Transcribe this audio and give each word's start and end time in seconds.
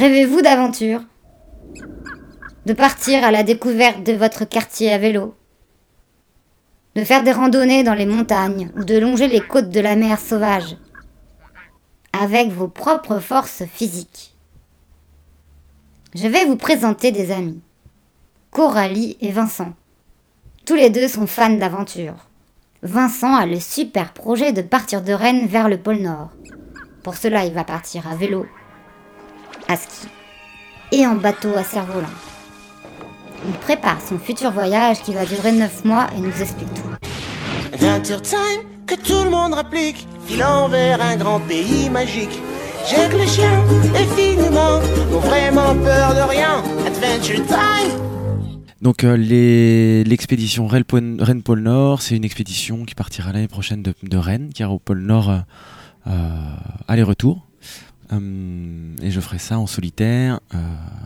Rêvez-vous 0.00 0.40
d'aventure? 0.40 1.02
De 2.64 2.72
partir 2.72 3.22
à 3.22 3.30
la 3.30 3.42
découverte 3.42 4.02
de 4.02 4.14
votre 4.14 4.46
quartier 4.46 4.90
à 4.90 4.96
vélo? 4.96 5.34
De 6.96 7.04
faire 7.04 7.22
des 7.22 7.32
randonnées 7.32 7.82
dans 7.82 7.92
les 7.92 8.06
montagnes 8.06 8.70
ou 8.76 8.84
de 8.84 8.96
longer 8.96 9.28
les 9.28 9.42
côtes 9.42 9.68
de 9.68 9.80
la 9.80 9.96
mer 9.96 10.18
sauvage? 10.18 10.78
Avec 12.18 12.48
vos 12.48 12.66
propres 12.66 13.18
forces 13.18 13.64
physiques. 13.66 14.34
Je 16.14 16.28
vais 16.28 16.46
vous 16.46 16.56
présenter 16.56 17.12
des 17.12 17.30
amis, 17.30 17.60
Coralie 18.50 19.18
et 19.20 19.32
Vincent. 19.32 19.74
Tous 20.64 20.76
les 20.76 20.88
deux 20.88 21.08
sont 21.08 21.26
fans 21.26 21.50
d'aventure. 21.50 22.14
Vincent 22.82 23.34
a 23.34 23.44
le 23.44 23.60
super 23.60 24.14
projet 24.14 24.54
de 24.54 24.62
partir 24.62 25.02
de 25.02 25.12
Rennes 25.12 25.46
vers 25.46 25.68
le 25.68 25.76
pôle 25.76 25.98
Nord. 25.98 26.30
Pour 27.02 27.16
cela, 27.16 27.44
il 27.44 27.52
va 27.52 27.64
partir 27.64 28.08
à 28.08 28.16
vélo, 28.16 28.46
à 29.70 29.76
ski 29.76 30.08
et 30.92 31.06
en 31.06 31.14
bateau 31.14 31.50
à 31.56 31.62
cerf-volant. 31.62 32.08
Il 33.46 33.52
prépare 33.54 33.98
son 34.06 34.18
futur 34.18 34.50
voyage 34.50 35.00
qui 35.02 35.14
va 35.14 35.24
durer 35.24 35.52
9 35.52 35.84
mois 35.84 36.08
et 36.16 36.20
nous 36.20 36.42
explique 36.42 36.72
tout. 36.74 36.90
Adventure 37.72 38.20
Time, 38.20 38.62
que 38.86 38.96
tout 38.96 39.24
le 39.24 39.30
monde 39.30 39.54
réplique, 39.54 40.06
filant 40.26 40.68
vers 40.68 41.00
un 41.00 41.16
grand 41.16 41.40
pays 41.40 41.88
magique. 41.88 42.38
J'ai 42.88 43.08
que 43.08 43.16
les 43.16 43.26
chiens 43.26 43.62
et 43.94 44.06
finement 44.20 44.80
n'ont 45.10 45.20
vraiment 45.20 45.74
peur 45.76 46.14
de 46.14 46.28
rien. 46.28 46.62
Adventure 46.86 47.46
Time! 47.46 48.00
Donc 48.82 49.04
euh, 49.04 49.16
les- 49.16 50.02
l'expédition 50.04 50.66
Rennes 50.66 50.84
Pôle- 50.84 51.60
Nord, 51.60 52.00
c'est 52.02 52.16
une 52.16 52.24
expédition 52.24 52.84
qui 52.86 52.94
partira 52.94 53.32
l'année 53.32 53.46
prochaine 53.48 53.82
de, 53.82 53.94
de 54.02 54.16
Rennes, 54.16 54.50
qui 54.54 54.62
ira 54.62 54.72
au 54.72 54.78
pôle 54.78 55.00
Nord 55.02 55.30
euh, 55.30 55.38
euh, 56.08 56.10
aller-retour. 56.88 57.46
Hum, 58.10 58.96
et 59.02 59.10
je 59.10 59.20
ferai 59.20 59.38
ça 59.38 59.58
en 59.58 59.66
solitaire 59.66 60.40
euh, 60.54 60.58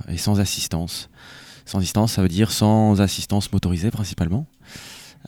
et 0.09 0.17
sans 0.17 0.41
assistance. 0.41 1.11
Sans 1.67 1.79
assistance, 1.79 2.13
ça 2.13 2.23
veut 2.23 2.29
dire 2.29 2.51
sans 2.51 3.01
assistance 3.01 3.53
motorisée 3.53 3.91
principalement. 3.91 4.47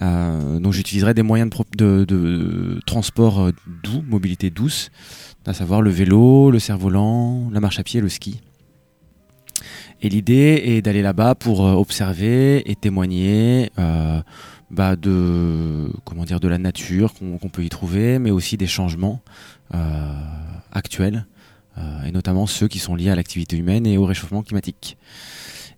Euh, 0.02 0.58
donc 0.58 0.72
j'utiliserai 0.72 1.14
des 1.14 1.22
moyens 1.22 1.50
de, 1.76 2.80
transport 2.86 3.40
euh, 3.40 3.52
doux, 3.82 4.02
mobilité 4.06 4.50
douce, 4.50 4.90
à 5.46 5.54
savoir 5.54 5.80
le 5.80 5.90
vélo, 5.90 6.50
le 6.50 6.58
cerf-volant, 6.58 7.48
la 7.50 7.60
marche 7.60 7.78
à 7.78 7.82
pied, 7.82 8.00
le 8.00 8.08
ski. 8.08 8.40
Et 10.02 10.08
l'idée 10.08 10.62
est 10.64 10.82
d'aller 10.82 11.02
là-bas 11.02 11.34
pour 11.34 11.66
euh, 11.66 11.72
observer 11.72 12.70
et 12.70 12.74
témoigner 12.74 13.70
euh, 13.78 14.20
bah, 14.70 14.96
de 14.96 15.90
comment 16.04 16.24
dire 16.24 16.40
de 16.40 16.48
la 16.48 16.58
nature 16.58 17.14
qu'on 17.14 17.48
peut 17.48 17.64
y 17.64 17.68
trouver, 17.68 18.18
mais 18.18 18.30
aussi 18.30 18.56
des 18.56 18.66
changements 18.66 19.22
euh, 19.74 20.12
actuels 20.72 21.26
euh, 21.26 21.35
et 22.04 22.10
notamment 22.12 22.46
ceux 22.46 22.68
qui 22.68 22.78
sont 22.78 22.94
liés 22.94 23.10
à 23.10 23.16
l'activité 23.16 23.56
humaine 23.56 23.86
et 23.86 23.98
au 23.98 24.04
réchauffement 24.04 24.42
climatique. 24.42 24.96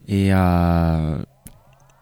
Et 0.07 0.33
euh, 0.33 1.19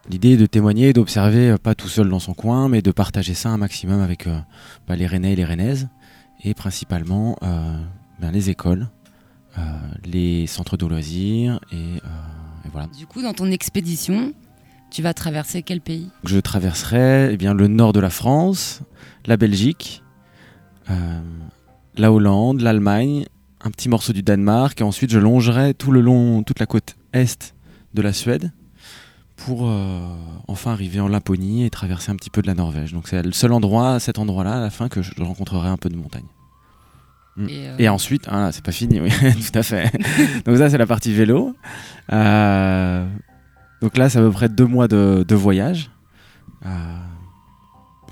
l'idée 0.08 0.32
est 0.32 0.36
de 0.36 0.46
témoigner, 0.46 0.90
et 0.90 0.92
d'observer 0.92 1.50
euh, 1.50 1.56
pas 1.58 1.74
tout 1.74 1.88
seul 1.88 2.08
dans 2.08 2.20
son 2.20 2.34
coin, 2.34 2.68
mais 2.68 2.82
de 2.82 2.92
partager 2.92 3.34
ça 3.34 3.48
un 3.50 3.56
maximum 3.56 4.00
avec 4.00 4.26
euh, 4.26 4.38
bah, 4.86 4.96
les 4.96 5.06
Rennais 5.06 5.32
et 5.32 5.36
les 5.36 5.44
Rennaises 5.44 5.88
et 6.44 6.54
principalement 6.54 7.36
euh, 7.42 7.80
ben, 8.20 8.30
les 8.30 8.50
écoles 8.50 8.88
euh, 9.58 9.62
les 10.04 10.46
centres 10.46 10.76
de 10.76 10.86
loisirs 10.86 11.58
et, 11.72 11.76
euh, 11.76 12.64
et 12.64 12.68
voilà. 12.70 12.88
Du 12.88 13.06
coup, 13.06 13.22
dans 13.22 13.32
ton 13.32 13.50
expédition, 13.50 14.34
tu 14.90 15.02
vas 15.02 15.14
traverser 15.14 15.62
quel 15.62 15.80
pays? 15.80 16.10
Je 16.24 16.38
traverserai 16.38 17.32
eh 17.32 17.36
bien, 17.36 17.54
le 17.54 17.66
nord 17.66 17.92
de 17.92 18.00
la 18.00 18.10
France, 18.10 18.82
la 19.24 19.36
Belgique, 19.36 20.02
euh, 20.90 21.20
la 21.96 22.12
Hollande, 22.12 22.60
l'Allemagne, 22.60 23.24
un 23.66 23.70
petit 23.70 23.88
morceau 23.88 24.12
du 24.12 24.22
Danemark 24.22 24.80
et 24.80 24.84
ensuite 24.84 25.10
je 25.10 25.18
longerai 25.18 25.74
tout 25.74 25.90
le 25.92 26.00
long, 26.00 26.42
toute 26.42 26.60
la 26.60 26.66
côte 26.66 26.96
est 27.12 27.54
de 27.94 28.02
la 28.02 28.12
Suède 28.12 28.52
pour 29.36 29.68
euh, 29.68 30.00
enfin 30.48 30.72
arriver 30.72 31.00
en 31.00 31.08
Laponie 31.08 31.64
et 31.64 31.70
traverser 31.70 32.10
un 32.10 32.16
petit 32.16 32.30
peu 32.30 32.40
de 32.42 32.46
la 32.46 32.54
Norvège. 32.54 32.92
Donc 32.92 33.08
c'est 33.08 33.22
le 33.22 33.32
seul 33.32 33.52
endroit, 33.52 34.00
cet 34.00 34.18
endroit-là, 34.18 34.58
à 34.58 34.60
la 34.60 34.70
fin, 34.70 34.88
que 34.88 35.02
je 35.02 35.12
rencontrerai 35.22 35.68
un 35.68 35.76
peu 35.76 35.88
de 35.90 35.96
montagne. 35.96 36.24
Mm. 37.36 37.48
Et, 37.48 37.68
euh, 37.68 37.74
Et 37.80 37.88
ensuite, 37.88 38.24
ah, 38.30 38.50
c'est 38.52 38.64
pas 38.64 38.72
fini, 38.72 39.00
oui, 39.00 39.10
tout 39.52 39.58
à 39.58 39.62
fait. 39.62 39.90
donc 40.46 40.56
ça, 40.56 40.70
c'est 40.70 40.78
la 40.78 40.86
partie 40.86 41.12
vélo. 41.12 41.54
Euh, 42.12 43.06
donc 43.82 43.96
là, 43.98 44.08
c'est 44.08 44.18
à 44.18 44.22
peu 44.22 44.30
près 44.30 44.48
deux 44.48 44.64
mois 44.66 44.88
de, 44.88 45.24
de 45.26 45.34
voyage. 45.34 45.90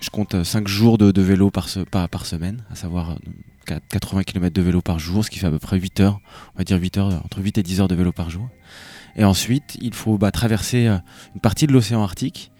Je 0.00 0.10
compte 0.10 0.42
5 0.44 0.68
jours 0.68 0.98
de, 0.98 1.10
de 1.10 1.22
vélo 1.22 1.50
par, 1.50 1.68
se- 1.70 1.80
par, 1.80 2.08
par 2.10 2.26
semaine, 2.26 2.62
à 2.70 2.74
savoir 2.74 3.16
80 3.64 4.22
km 4.24 4.54
de 4.54 4.62
vélo 4.62 4.80
par 4.80 4.98
jour, 4.98 5.24
ce 5.24 5.30
qui 5.30 5.38
fait 5.38 5.46
à 5.46 5.50
peu 5.50 5.58
près 5.58 5.78
8 5.78 6.00
heures, 6.00 6.20
on 6.54 6.58
va 6.58 6.64
dire 6.64 6.78
8 6.78 6.98
heures, 6.98 7.22
entre 7.24 7.40
8 7.40 7.58
et 7.58 7.62
10 7.62 7.80
heures 7.80 7.88
de 7.88 7.94
vélo 7.94 8.12
par 8.12 8.30
jour. 8.30 8.48
Et 9.16 9.24
ensuite, 9.24 9.76
il 9.80 9.94
faut 9.94 10.18
bah, 10.18 10.30
traverser 10.30 10.88
euh, 10.88 10.98
une 11.34 11.40
partie 11.40 11.66
de 11.66 11.72
l'océan 11.72 12.02
Arctique, 12.02 12.50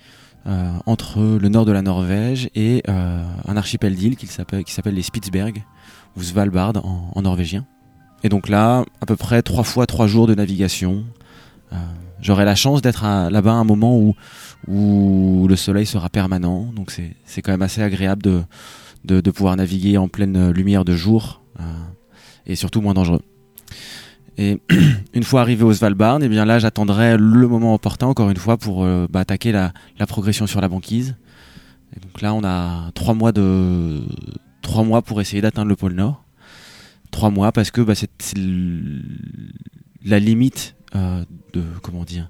euh, 0.46 0.72
entre 0.86 1.38
le 1.40 1.48
nord 1.48 1.64
de 1.64 1.72
la 1.72 1.80
Norvège 1.82 2.50
et 2.54 2.82
euh, 2.88 3.24
un 3.46 3.56
archipel 3.56 3.94
d'îles 3.94 4.16
qui 4.16 4.26
s'appelle 4.26 4.94
les 4.94 5.02
Spitzberg 5.02 5.64
ou 6.16 6.22
Svalbard 6.22 6.76
en, 6.84 7.10
en 7.14 7.22
norvégien. 7.22 7.66
Et 8.22 8.28
donc 8.28 8.48
là, 8.48 8.84
à 9.00 9.06
peu 9.06 9.16
près 9.16 9.42
trois 9.42 9.64
fois 9.64 9.86
trois 9.86 10.06
jours 10.06 10.26
de 10.26 10.34
navigation. 10.34 11.04
J'aurai 12.20 12.44
la 12.44 12.54
chance 12.54 12.80
d'être 12.80 13.02
là-bas 13.02 13.50
à 13.50 13.56
un 13.56 13.64
moment 13.64 13.98
où, 13.98 14.14
où 14.68 15.46
le 15.48 15.56
soleil 15.56 15.84
sera 15.84 16.08
permanent. 16.08 16.72
Donc 16.72 16.90
c'est 16.90 17.42
quand 17.42 17.50
même 17.50 17.62
assez 17.62 17.82
agréable 17.82 18.22
de, 18.22 18.42
de, 19.04 19.30
pouvoir 19.30 19.56
naviguer 19.56 19.98
en 19.98 20.08
pleine 20.08 20.50
lumière 20.50 20.84
de 20.84 20.94
jour 20.94 21.42
euh, 21.60 21.62
et 22.46 22.56
surtout 22.56 22.80
moins 22.80 22.94
dangereux. 22.94 23.22
Et 24.36 24.60
une 25.14 25.22
fois 25.22 25.42
arrivé 25.42 25.62
au 25.62 25.72
Svalbard, 25.72 26.22
et 26.22 26.28
bien 26.28 26.44
là 26.44 26.58
j'attendrai 26.58 27.16
le 27.16 27.48
moment 27.48 27.74
opportun 27.74 28.06
encore 28.06 28.30
une 28.30 28.36
fois 28.36 28.56
pour 28.56 28.84
euh, 28.84 29.06
bah, 29.08 29.20
attaquer 29.20 29.52
la, 29.52 29.72
progression 30.08 30.46
sur 30.46 30.60
la 30.60 30.68
banquise. 30.68 31.16
Donc 32.02 32.22
là 32.22 32.34
on 32.34 32.42
a 32.44 32.90
trois 32.92 33.14
mois 33.14 33.30
de 33.30 34.02
trois 34.62 34.82
mois 34.82 35.02
pour 35.02 35.20
essayer 35.20 35.40
d'atteindre 35.40 35.68
le 35.68 35.76
pôle 35.76 35.92
Nord. 35.92 36.24
Trois 37.10 37.30
mois 37.30 37.52
parce 37.52 37.70
que 37.70 37.80
bah, 37.80 37.94
c'est 37.94 38.10
la 40.04 40.18
limite 40.18 40.74
euh, 40.96 41.24
de 41.52 41.62
comment 41.82 42.04
dire. 42.04 42.28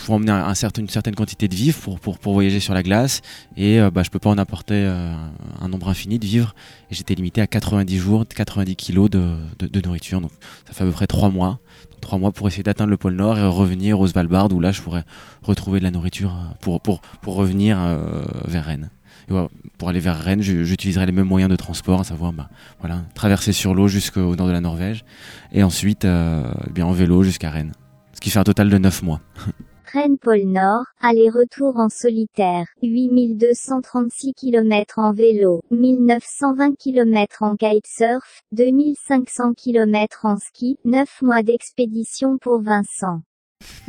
Faut 0.00 0.14
emmener 0.14 0.32
une 0.32 0.88
certaine 0.88 1.14
quantité 1.14 1.48
de 1.48 1.54
vivres 1.54 1.78
pour, 1.78 2.00
pour, 2.00 2.18
pour 2.18 2.32
voyager 2.32 2.60
sur 2.60 2.74
la 2.74 2.82
glace. 2.82 3.20
Et 3.56 3.80
euh, 3.80 3.90
bah, 3.90 4.02
je 4.02 4.10
peux 4.10 4.18
pas 4.18 4.30
en 4.30 4.38
apporter 4.38 4.74
euh, 4.74 5.14
un 5.60 5.68
nombre 5.68 5.88
infini 5.88 6.18
de 6.18 6.26
vivres. 6.26 6.54
J'étais 6.90 7.14
limité 7.14 7.40
à 7.40 7.46
90 7.46 7.98
jours, 7.98 8.24
90 8.26 8.76
kilos 8.76 9.10
de, 9.10 9.36
de, 9.58 9.80
nourriture. 9.80 10.20
Donc 10.20 10.32
ça 10.66 10.72
fait 10.72 10.84
à 10.84 10.86
peu 10.86 10.92
près 10.92 11.06
trois 11.06 11.30
mois. 11.30 11.60
Donc, 11.90 12.00
trois 12.00 12.18
mois 12.18 12.32
pour 12.32 12.48
essayer 12.48 12.62
d'atteindre 12.62 12.90
le 12.90 12.96
pôle 12.96 13.14
Nord 13.14 13.38
et 13.38 13.46
revenir 13.46 14.00
au 14.00 14.06
Svalbard 14.06 14.52
où 14.52 14.60
là 14.60 14.72
je 14.72 14.80
pourrais 14.80 15.04
retrouver 15.42 15.78
de 15.78 15.84
la 15.84 15.90
nourriture 15.90 16.30
euh, 16.30 16.54
pour, 16.60 16.80
pour, 16.80 17.00
pour 17.22 17.34
revenir 17.34 17.78
euh, 17.80 18.22
vers 18.46 18.64
Rennes. 18.64 18.90
Et 19.30 19.34
pour 19.78 19.88
aller 19.88 20.00
vers 20.00 20.18
Rennes 20.18 20.42
j'utiliserai 20.42 21.06
les 21.06 21.12
mêmes 21.12 21.26
moyens 21.26 21.48
de 21.48 21.54
transport 21.54 22.00
à 22.00 22.04
savoir 22.04 22.32
bah, 22.32 22.48
voilà, 22.80 23.02
traverser 23.14 23.52
sur 23.52 23.74
l'eau 23.74 23.86
jusqu'au 23.86 24.34
nord 24.34 24.48
de 24.48 24.52
la 24.52 24.60
Norvège. 24.60 25.04
Et 25.52 25.62
ensuite 25.62 26.04
eh 26.04 26.70
bien 26.72 26.86
en 26.86 26.92
vélo 26.92 27.22
jusqu'à 27.22 27.50
Rennes. 27.50 27.72
Ce 28.12 28.20
qui 28.20 28.30
fait 28.30 28.40
un 28.40 28.44
total 28.44 28.68
de 28.70 28.78
9 28.78 29.02
mois 29.02 29.20
Rennes 29.92 30.18
Pôle 30.18 30.44
Nord, 30.46 30.84
aller-retour 31.00 31.76
en 31.76 31.88
solitaire, 31.88 32.66
8236 32.82 34.34
km 34.34 34.98
en 34.98 35.12
vélo, 35.12 35.62
1920 35.72 36.76
km 36.78 37.42
en 37.42 37.56
kitesurf, 37.56 38.42
2500 38.52 39.54
km 39.54 40.26
en 40.26 40.36
ski, 40.36 40.76
9 40.84 41.08
mois 41.22 41.42
d'expédition 41.42 42.38
pour 42.38 42.62
Vincent. 42.62 43.22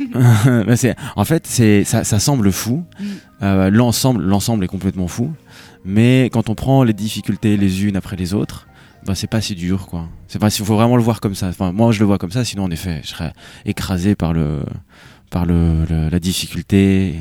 Bah, 0.12 0.74
en 1.16 1.24
fait, 1.24 1.46
c'est 1.46 1.84
ça, 1.84 2.04
ça 2.04 2.18
semble 2.18 2.50
fou. 2.50 2.82
Mm. 2.98 3.04
Euh, 3.42 3.70
l'ensemble, 3.70 4.22
l'ensemble 4.24 4.64
est 4.64 4.68
complètement 4.68 5.08
fou. 5.08 5.30
Mais 5.84 6.30
quand 6.32 6.48
on 6.50 6.54
prend 6.54 6.82
les 6.82 6.92
difficultés 6.92 7.56
les 7.56 7.84
unes 7.84 7.96
après 7.96 8.16
les 8.16 8.34
autres, 8.34 8.66
bah, 9.06 9.14
c'est 9.14 9.28
pas 9.28 9.40
si 9.40 9.54
dur, 9.54 9.86
quoi. 9.86 10.08
C'est 10.28 10.38
pas, 10.38 10.48
il 10.48 10.64
faut 10.64 10.74
vraiment 10.74 10.96
le 10.96 11.02
voir 11.02 11.20
comme 11.20 11.34
ça. 11.34 11.48
Enfin, 11.48 11.72
moi, 11.72 11.92
je 11.92 12.00
le 12.00 12.06
vois 12.06 12.18
comme 12.18 12.30
ça. 12.32 12.44
Sinon, 12.44 12.64
en 12.64 12.70
effet, 12.70 13.00
je 13.02 13.08
serais 13.08 13.32
écrasé 13.64 14.14
par 14.14 14.32
le, 14.32 14.62
par 15.32 15.44
le, 15.46 15.84
le- 15.90 16.08
la 16.08 16.20
difficulté. 16.20 17.16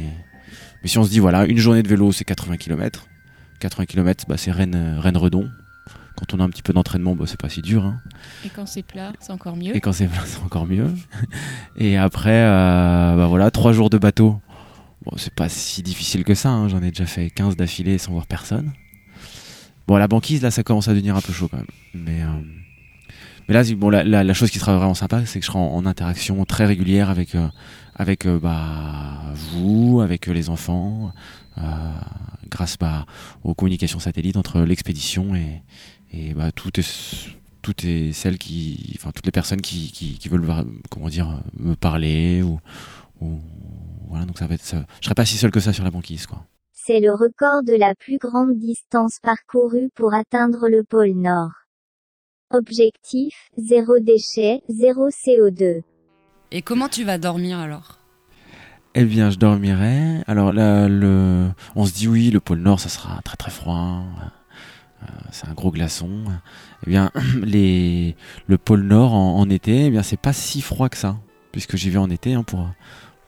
Mais 0.84 0.88
si 0.90 0.98
on 1.00 1.04
se 1.04 1.10
dit, 1.10 1.20
voilà, 1.20 1.46
une 1.46 1.58
journée 1.58 1.82
de 1.82 1.88
vélo, 1.88 2.12
c'est 2.12 2.26
80 2.26 2.58
km. 2.58 3.08
80 3.60 3.86
km, 3.86 4.26
bah, 4.28 4.38
c'est 4.38 4.52
Rennes, 4.52 4.98
Rennes 5.00 5.18
Redon. 5.18 5.50
quand 6.18 6.34
on 6.34 6.40
a 6.40 6.44
un 6.44 6.50
petit 6.50 6.62
peu 6.64 6.74
d'entraînement, 6.74 7.16
bah, 7.16 7.26
c'est 7.28 7.40
pas 7.40 7.50
si 7.50 7.62
dur. 7.62 7.86
hein. 7.86 8.02
Et 8.46 8.50
quand 8.50 8.66
c'est 8.68 8.84
plat, 8.84 9.14
c'est 9.20 9.32
encore 9.32 9.56
mieux. 9.56 9.76
Et 9.76 9.82
quand 9.82 9.94
c'est 9.94 10.08
plein, 10.08 10.22
c'est 10.26 10.42
encore 10.44 10.66
mieux. 10.68 10.92
Et 11.78 11.98
après, 11.98 12.32
euh, 12.44 13.16
bah 13.16 13.28
voilà, 13.28 13.50
trois 13.52 13.74
jours 13.74 13.90
de 13.90 13.98
bateau. 13.98 14.40
Bon, 15.06 15.14
c'est 15.18 15.34
pas 15.34 15.50
si 15.50 15.82
difficile 15.82 16.24
que 16.24 16.36
ça. 16.36 16.50
hein. 16.50 16.68
J'en 16.68 16.82
ai 16.84 16.90
déjà 16.92 17.06
fait 17.08 17.30
15 17.32 17.56
d'affilée 17.56 17.98
sans 17.98 18.12
voir 18.12 18.28
personne. 18.28 18.72
Bon, 19.88 19.98
la 19.98 20.08
banquise, 20.08 20.42
là, 20.42 20.52
ça 20.52 20.64
commence 20.64 20.88
à 20.88 20.92
devenir 20.94 21.16
un 21.16 21.22
peu 21.22 21.34
chaud 21.34 21.48
quand 21.50 21.58
même. 21.58 21.66
Mais, 21.94 22.22
euh, 22.22 22.28
mais 23.48 23.54
là, 23.56 23.64
bon, 23.76 23.90
la, 23.90 24.04
la- 24.04 24.24
la 24.24 24.34
chose 24.34 24.50
qui 24.52 24.60
sera 24.60 24.76
vraiment 24.78 24.94
sympa, 24.94 25.26
c'est 25.26 25.40
que 25.40 25.46
je 25.46 25.52
serai 25.52 25.60
en, 25.60 25.74
en 25.74 25.86
interaction 25.86 26.44
très 26.46 26.66
régulière 26.66 27.10
avec, 27.10 27.34
euh, 27.36 27.48
avec 28.02 28.26
euh, 28.26 28.40
bah, 28.40 29.22
vous, 29.52 30.02
avec 30.02 30.28
euh, 30.28 30.34
les 30.34 30.50
enfants, 30.50 31.14
euh, 31.60 31.62
grâce 32.50 32.76
bah, 32.76 33.06
aux 33.44 33.54
communications 33.54 34.00
satellites 34.00 34.38
entre 34.38 34.62
l'expédition 34.62 35.36
et, 35.36 35.62
et 36.12 36.34
bah, 36.34 36.52
toutes, 36.52 36.82
celles 36.82 38.38
qui, 38.40 38.96
enfin 38.98 39.12
toutes 39.12 39.28
les 39.28 39.32
personnes 39.32 39.62
qui, 39.62 39.92
qui, 39.92 40.30
veulent 40.30 40.48
comment 40.90 41.10
dire 41.10 41.44
me 41.60 41.76
parler 41.76 42.42
ou, 42.42 42.60
ou- 43.22 43.40
voilà 44.10 44.26
donc 44.26 44.40
ça 44.40 44.48
va 44.48 44.56
être 44.56 44.64
ça- 44.66 44.84
je 45.00 45.06
serai 45.06 45.14
pas 45.16 45.26
si 45.26 45.38
seul 45.38 45.52
que 45.52 45.60
ça 45.60 45.72
sur 45.72 45.84
la 45.84 45.92
banquise 45.92 46.26
quoi. 46.26 46.44
C'est 46.74 47.00
le 47.00 47.12
record 47.14 47.62
de 47.64 47.74
la 47.74 47.94
plus 47.94 48.18
grande 48.18 48.58
distance 48.58 49.20
parcourue 49.22 49.90
pour 49.94 50.16
atteindre 50.16 50.68
le 50.68 50.84
pôle 50.84 51.12
Nord. 51.12 51.52
Objectif, 52.50 53.50
zéro 53.58 54.00
déchet, 54.00 54.62
zéro 54.68 55.10
CO2. 55.10 55.84
Et 56.52 56.62
comment 56.62 56.90
tu 56.90 57.04
vas 57.04 57.18
dormir 57.18 57.60
alors? 57.60 57.98
Eh 58.94 59.06
bien, 59.06 59.30
je 59.30 59.38
dormirai. 59.38 60.22
Alors 60.28 60.52
là, 60.52 60.90
le... 60.90 61.50
on 61.76 61.86
se 61.86 61.94
dit 61.94 62.08
oui, 62.08 62.30
le 62.30 62.42
pôle 62.42 62.60
Nord, 62.60 62.80
ça 62.80 62.90
sera 62.90 63.22
très 63.24 63.38
très 63.38 63.52
froid. 63.52 64.04
Euh, 65.04 65.06
c'est 65.32 65.48
un 65.48 65.54
gros 65.54 65.72
glaçon. 65.72 66.26
Eh 66.86 66.90
bien, 66.90 67.10
le 67.16 68.14
pôle 68.58 68.82
Nord 68.82 69.14
en, 69.14 69.50
été, 69.50 69.86
eh 69.86 69.90
bien, 69.90 70.04
c'est 70.04 70.20
pas 70.20 70.34
si 70.34 70.62
froid 70.62 70.90
que 70.90 70.98
ça, 70.98 71.18
puisque 71.54 71.78
j'y 71.78 71.90
vais 71.90 72.00
en 72.00 72.10
été 72.10 72.34
hein, 72.34 72.44
pour 72.44 72.70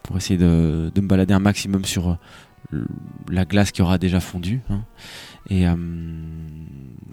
pour 0.02 0.18
essayer 0.18 0.38
de, 0.38 0.92
de 0.94 1.00
me 1.00 1.08
balader 1.08 1.32
un 1.32 1.38
maximum 1.38 1.86
sur 1.86 2.10
euh, 2.10 2.84
la 3.30 3.46
glace 3.46 3.72
qui 3.72 3.80
aura 3.80 3.96
déjà 3.96 4.20
fondu. 4.20 4.60
hein. 4.68 4.82
Et, 5.48 5.66
euh, 5.66 5.74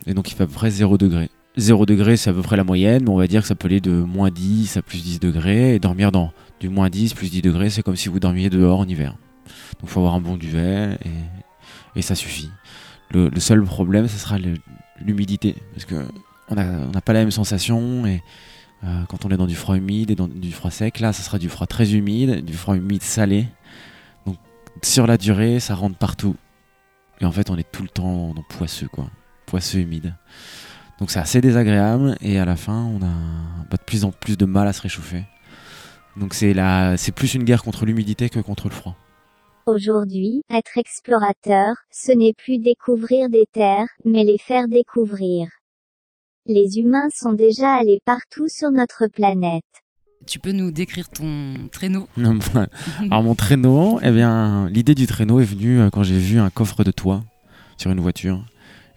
et 0.06 0.14
donc, 0.14 0.30
il 0.30 0.36
fait 0.36 0.44
à 0.44 0.48
peu 0.48 0.52
près 0.52 0.72
0 0.72 0.98
degré. 0.98 1.30
0 1.58 1.86
degré, 1.86 2.18
c'est 2.18 2.30
à 2.30 2.34
peu 2.34 2.42
près 2.42 2.56
la 2.56 2.64
moyenne, 2.64 3.04
mais 3.04 3.10
on 3.10 3.18
va 3.18 3.28
dire 3.28 3.42
que 3.42 3.48
ça 3.48 3.56
peut 3.56 3.68
aller 3.68 3.82
de 3.82 3.92
moins 3.92 4.30
10 4.30 4.78
à 4.78 4.82
plus 4.82 5.04
10 5.04 5.20
degrés. 5.20 5.76
Et 5.76 5.80
dormir 5.80 6.12
dans 6.12 6.32
du 6.60 6.70
moins 6.70 6.90
10, 6.90 7.14
plus 7.14 7.30
10 7.30 7.42
degrés, 7.42 7.70
c'est 7.70 7.84
comme 7.84 7.96
si 7.96 8.10
vous 8.10 8.20
dormiez 8.20 8.50
dehors 8.50 8.80
en 8.80 8.88
hiver. 8.88 9.12
Donc, 9.80 9.84
il 9.84 9.90
faut 9.90 10.00
avoir 10.00 10.16
un 10.16 10.22
bon 10.22 10.38
duvet 10.38 10.98
et, 11.96 12.02
ça 12.02 12.16
suffit. 12.16 12.50
Le, 13.12 13.30
seul 13.40 13.62
problème, 13.64 14.08
ce 14.08 14.18
sera 14.18 14.38
l'humidité. 15.00 15.56
Parce 15.74 15.86
que 15.86 16.06
on 16.50 16.56
n'a 16.56 17.02
pas 17.02 17.14
la 17.14 17.20
même 17.20 17.32
sensation 17.32 18.06
et 18.06 18.22
euh, 18.84 19.04
quand 19.08 19.26
on 19.26 19.30
est 19.30 19.38
dans 19.38 19.48
du 19.48 19.56
froid 19.56 19.76
humide 19.76 20.12
et 20.12 20.16
dans 20.16 20.28
du 20.28 20.52
froid 20.52 20.72
sec, 20.72 21.00
là, 21.00 21.14
ça 21.14 21.22
sera 21.22 21.38
du 21.38 21.50
froid 21.50 21.68
très 21.68 21.94
humide, 21.94 22.44
du 22.44 22.54
froid 22.54 22.76
humide 22.76 23.04
salé. 23.04 23.48
Donc, 24.26 24.38
sur 24.82 25.06
la 25.06 25.18
durée, 25.18 25.60
ça 25.60 25.76
rentre 25.76 25.98
partout. 25.98 26.36
Et 27.20 27.26
en 27.26 27.32
fait, 27.32 27.50
on 27.50 27.58
est 27.58 27.70
tout 27.70 27.84
le 27.84 27.90
temps 27.90 28.34
dans 28.34 28.44
poisseux, 28.44 28.88
quoi. 28.88 29.08
Poisseux 29.46 29.80
humide. 29.80 30.16
Donc, 31.02 31.10
c'est 31.10 31.20
assez 31.20 31.42
désagréable. 31.42 32.16
Et 32.22 32.38
à 32.38 32.46
la 32.46 32.56
fin, 32.56 32.86
on 32.86 33.02
a 33.02 33.66
de 33.72 33.78
plus 33.84 34.06
en 34.06 34.12
plus 34.12 34.38
de 34.38 34.46
mal 34.46 34.68
à 34.68 34.74
se 34.74 34.84
réchauffer. 34.84 35.24
Donc, 36.16 36.36
c'est 36.36 36.54
la... 36.54 36.96
c'est 36.96 37.12
plus 37.12 37.34
une 37.34 37.44
guerre 37.44 37.64
contre 37.64 37.88
l'humidité 37.88 38.30
que 38.30 38.40
contre 38.40 38.70
le 38.70 38.76
froid. 38.76 38.96
Aujourd'hui, 39.66 40.44
être 40.54 40.78
explorateur, 40.78 41.76
ce 41.90 42.12
n'est 42.12 42.34
plus 42.34 42.60
découvrir 42.60 43.30
des 43.30 43.46
terres, 43.52 43.88
mais 44.06 44.24
les 44.24 44.38
faire 44.38 44.68
découvrir. 44.68 45.48
Les 46.46 46.78
humains 46.78 47.10
sont 47.12 47.34
déjà 47.34 47.74
allés 47.74 48.00
partout 48.06 48.48
sur 48.48 48.70
notre 48.70 49.08
planète. 49.08 49.64
Tu 50.28 50.38
peux 50.38 50.52
nous 50.52 50.70
décrire 50.70 51.10
ton 51.10 51.68
traîneau? 51.72 52.08
Alors 53.00 53.24
mon 53.24 53.34
traîneau, 53.34 54.00
eh 54.04 54.12
bien, 54.12 54.70
l'idée 54.70 54.94
du 54.94 55.08
traîneau 55.08 55.40
est 55.40 55.46
venue 55.46 55.80
euh, 55.80 55.90
quand 55.90 56.04
j'ai 56.04 56.20
vu 56.20 56.40
un 56.40 56.52
coffre 56.52 56.84
de 56.84 56.92
toit 56.92 57.24
sur 57.78 57.90
une 57.90 58.02
voiture. 58.02 58.46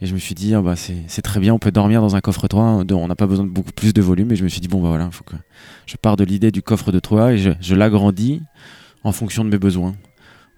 Et 0.01 0.07
je 0.07 0.15
me 0.15 0.19
suis 0.19 0.35
dit, 0.35 0.55
ah 0.55 0.61
bah 0.61 0.75
c'est 0.77 1.23
très 1.23 1.41
bien, 1.41 1.55
on 1.55 1.59
peut 1.59 1.71
dormir 1.71 2.01
dans 2.01 2.17
un 2.17 2.21
coffre 2.21 2.47
toit, 2.49 2.85
on 2.91 3.07
n'a 3.07 3.15
pas 3.15 3.27
besoin 3.27 3.45
de 3.45 3.51
beaucoup 3.51 3.73
plus 3.73 3.93
de 3.95 4.03
volume. 4.03 4.33
Et 4.33 4.37
je 4.37 4.45
me 4.45 4.49
suis 4.49 4.61
dit, 4.61 4.69
bon 4.69 4.83
bah 4.83 4.89
voilà, 4.89 5.11
faut 5.11 5.25
que 5.25 5.37
je 5.87 5.97
pars 5.97 6.17
de 6.17 6.25
l'idée 6.25 6.51
du 6.51 6.63
coffre 6.63 6.93
de 6.93 6.99
toit 6.99 7.33
et 7.33 7.39
je, 7.39 7.75
l'agrandis 7.75 8.43
en 9.05 9.13
fonction 9.13 9.45
de 9.45 9.51
mes 9.51 9.59
besoins. 9.59 9.95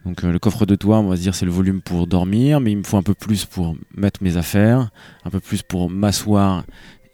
Donc 0.04 0.24
euh, 0.24 0.32
le 0.32 0.38
coffre 0.38 0.66
de 0.66 0.74
toit, 0.74 0.98
on 0.98 1.08
va 1.08 1.16
se 1.16 1.22
dire, 1.22 1.34
c'est 1.34 1.44
le 1.46 1.52
volume 1.52 1.80
pour 1.82 2.06
dormir, 2.06 2.60
mais 2.60 2.72
il 2.72 2.78
me 2.78 2.82
faut 2.84 2.96
un 2.96 3.02
peu 3.02 3.14
plus 3.14 3.44
pour 3.44 3.76
mettre 3.94 4.22
mes 4.22 4.36
affaires, 4.36 4.90
un 5.24 5.30
peu 5.30 5.40
plus 5.40 5.62
pour 5.62 5.90
m'asseoir 5.90 6.64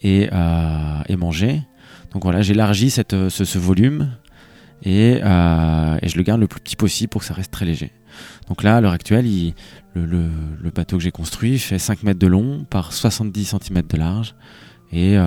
et, 0.03 0.29
euh, 0.33 1.17
manger. 1.17 1.63
Donc 2.13 2.23
voilà, 2.25 2.43
j'élargis 2.43 2.95
euh, 3.13 3.31
ce, 3.31 3.45
ce 3.45 3.59
volume 3.59 4.17
et, 4.85 5.13
et 5.15 5.19
je 6.09 6.17
le 6.17 6.23
garde 6.23 6.41
le 6.41 6.47
plus 6.47 6.61
petit 6.61 6.77
possible 6.77 7.09
pour 7.09 7.21
que 7.23 7.27
ça 7.27 7.35
reste 7.35 7.53
très 7.53 7.65
léger. 7.65 7.93
Donc 8.49 8.63
là, 8.63 8.77
à 8.77 8.81
l'heure 8.81 8.93
actuelle, 8.93 9.27
il- 9.27 9.55
le, 9.95 10.07
le- 10.07 10.31
le 10.63 10.71
bateau 10.71 10.97
que 10.97 11.03
j'ai 11.03 11.11
construit 11.11 11.59
fait 11.59 11.79
5 11.79 12.03
mètres 12.03 12.19
de 12.21 12.27
long 12.27 12.65
par 12.71 12.93
70 12.93 13.45
cm 13.61 13.83
de 13.83 13.97
large 13.97 14.35
et 14.93 15.17
euh, 15.19 15.23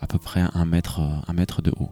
à 0.00 0.06
peu 0.06 0.18
près 0.18 0.42
1 0.54 0.64
mètre, 0.64 1.00
euh, 1.00 1.08
1 1.28 1.32
mètre 1.34 1.62
de 1.62 1.72
haut. 1.78 1.90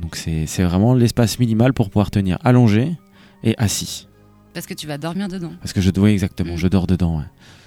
Donc 0.00 0.16
c'est 0.16 0.46
vraiment 0.64 0.94
l'espace 0.94 1.38
minimal 1.38 1.72
pour 1.72 1.88
pouvoir 1.88 2.10
tenir 2.10 2.38
allongé 2.44 2.96
et 3.42 3.54
assis. 3.58 4.08
Parce 4.52 4.66
que 4.66 4.74
tu 4.74 4.86
vas 4.86 4.98
dormir 4.98 5.28
dedans. 5.28 5.52
Parce 5.60 5.72
que 5.72 5.80
je 5.80 5.90
dois 5.90 6.10
exactement, 6.10 6.54
Mm. 6.54 6.58
je 6.58 6.68
dors 6.68 6.86
dedans. 6.86 7.18
ouais. 7.18 7.24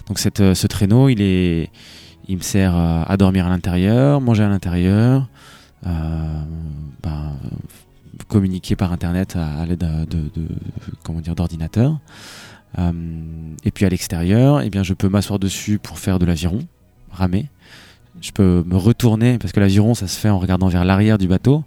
Donc 0.08 0.20
cette, 0.20 0.40
euh, 0.42 0.54
ce 0.56 0.68
traîneau, 0.68 1.10
il 1.10 1.22
est, 1.22 1.70
il 2.28 2.38
me 2.38 2.42
sert 2.42 2.76
à 2.76 3.16
dormir 3.18 3.46
à 3.48 3.50
l'intérieur, 3.50 4.22
manger 4.22 4.44
à 4.44 4.50
l'intérieur, 4.50 5.28
euh, 5.88 6.44
ben, 7.02 7.34
communiquer 8.28 8.76
par 8.76 8.92
internet 8.94 9.36
à, 9.36 9.60
à 9.62 9.66
l'aide 9.66 9.80
de, 9.80 10.06
de- 10.06 10.30
de- 10.36 10.48
comment 11.04 11.22
dire 11.22 11.36
d'ordinateur. 11.36 12.00
Euh, 12.78 12.92
et 13.64 13.72
puis 13.72 13.86
à 13.86 13.90
l'extérieur, 13.90 14.62
eh 14.62 14.70
bien 14.70 14.84
je 14.84 14.94
peux 14.94 15.10
m'asseoir 15.10 15.40
dessus 15.40 15.80
pour 15.80 16.00
faire 16.00 16.20
de 16.20 16.26
l'aviron, 16.26 16.60
ramer. 17.12 17.48
Je 18.22 18.32
peux 18.32 18.64
me 18.66 18.76
retourner 18.76 19.38
parce 19.38 19.54
que 19.54 19.60
l'aviron 19.60 19.94
ça 19.94 20.08
se 20.08 20.20
fait 20.20 20.30
en 20.30 20.40
regardant 20.40 20.68
vers 20.68 20.86
l'arrière 20.86 21.18
du 21.18 21.28
bateau. 21.28 21.64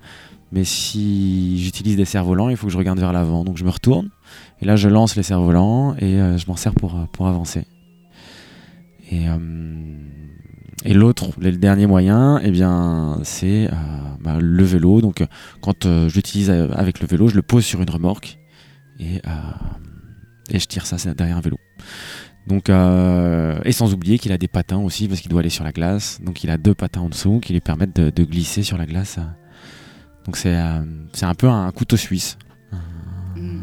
Mais 0.52 0.64
si 0.64 1.62
j'utilise 1.64 1.96
des 1.96 2.04
cerfs-volants, 2.04 2.50
il 2.50 2.58
faut 2.58 2.66
que 2.66 2.72
je 2.72 2.78
regarde 2.78 2.98
vers 2.98 3.12
l'avant. 3.12 3.42
Donc 3.42 3.56
je 3.56 3.64
me 3.64 3.70
retourne 3.70 4.10
et 4.60 4.64
là, 4.64 4.76
je 4.76 4.88
lance 4.88 5.16
les 5.16 5.22
cerfs-volants 5.22 5.96
et 5.98 6.20
euh, 6.20 6.38
je 6.38 6.46
m'en 6.46 6.56
sers 6.56 6.72
pour, 6.72 6.94
euh, 6.94 7.04
pour 7.10 7.26
avancer. 7.26 7.64
Et, 9.10 9.26
et 10.86 10.94
l'autre, 10.94 11.28
le 11.38 11.52
dernier 11.52 11.86
moyen, 11.86 12.40
eh 12.42 12.50
bien, 12.50 13.18
c'est 13.24 13.68
bah, 14.20 14.38
le 14.40 14.64
vélo. 14.64 15.02
Donc, 15.02 15.22
quand 15.60 16.08
j'utilise 16.08 16.48
euh, 16.48 16.68
avec 16.72 17.00
le 17.00 17.06
vélo, 17.06 17.28
je 17.28 17.34
le 17.34 17.42
pose 17.42 17.62
sur 17.62 17.82
une 17.82 17.90
remorque 17.90 18.38
et, 18.98 19.20
et 20.50 20.58
je 20.58 20.66
tire 20.66 20.86
ça 20.86 20.96
derrière 21.14 21.36
un 21.36 21.40
vélo. 21.40 21.58
Donc, 22.46 22.70
euh, 22.70 23.60
et 23.64 23.72
sans 23.72 23.94
oublier 23.94 24.18
qu'il 24.18 24.32
a 24.32 24.38
des 24.38 24.48
patins 24.48 24.78
aussi 24.78 25.06
parce 25.06 25.20
qu'il 25.20 25.30
doit 25.30 25.40
aller 25.40 25.50
sur 25.50 25.64
la 25.64 25.72
glace. 25.72 26.20
Donc, 26.22 26.42
il 26.42 26.50
a 26.50 26.58
deux 26.58 26.74
patins 26.74 27.00
en 27.00 27.08
dessous 27.08 27.40
qui 27.40 27.52
lui 27.52 27.60
permettent 27.60 27.94
de, 27.94 28.10
de 28.10 28.24
glisser 28.24 28.62
sur 28.62 28.76
la 28.76 28.86
glace. 28.86 29.18
Donc, 30.26 30.36
c'est 30.36 30.54
euh, 30.56 30.80
un 31.22 31.34
peu 31.34 31.48
un 31.48 31.70
couteau 31.70 31.96
suisse. 31.96 32.38
Mm. 33.36 33.62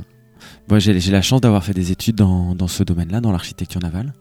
Moi, 0.69 0.79
j'ai 0.79 1.11
la 1.11 1.21
chance 1.21 1.41
d'avoir 1.41 1.63
fait 1.63 1.73
des 1.73 1.91
études 1.91 2.15
dans, 2.15 2.55
dans 2.55 2.67
ce 2.67 2.83
domaine-là, 2.83 3.21
dans 3.21 3.31
l'architecture 3.31 3.81
navale. 3.81 4.13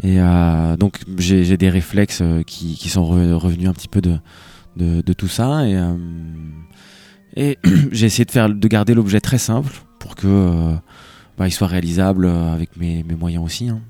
Et 0.00 0.20
euh, 0.20 0.76
donc, 0.76 1.00
j'ai 1.18 1.56
des 1.56 1.70
réflexes 1.70 2.20
euh, 2.22 2.42
qui, 2.42 2.76
qui 2.76 2.88
sont 2.88 3.02
re- 3.02 3.32
revenus 3.32 3.68
un 3.68 3.72
petit 3.72 3.88
peu 3.88 4.00
de, 4.00 4.18
de, 4.76 5.00
de 5.00 5.12
tout 5.12 5.28
ça. 5.28 5.66
Et, 5.66 5.76
et 7.36 7.58
j'ai 7.90 8.06
essayé 8.06 8.24
de, 8.24 8.30
faire, 8.30 8.48
de 8.48 8.68
garder 8.68 8.94
l'objet 8.94 9.20
très 9.20 9.38
simple 9.38 9.72
pour 9.98 10.14
que 10.14 10.76
bah, 11.38 11.46
il 11.46 11.52
soit 11.52 11.68
réalisable 11.68 12.26
euh, 12.26 12.52
avec 12.52 12.76
mes, 12.76 13.02
mes 13.04 13.14
moyens 13.14 13.44
aussi. 13.44 13.68
hein. 13.68 13.80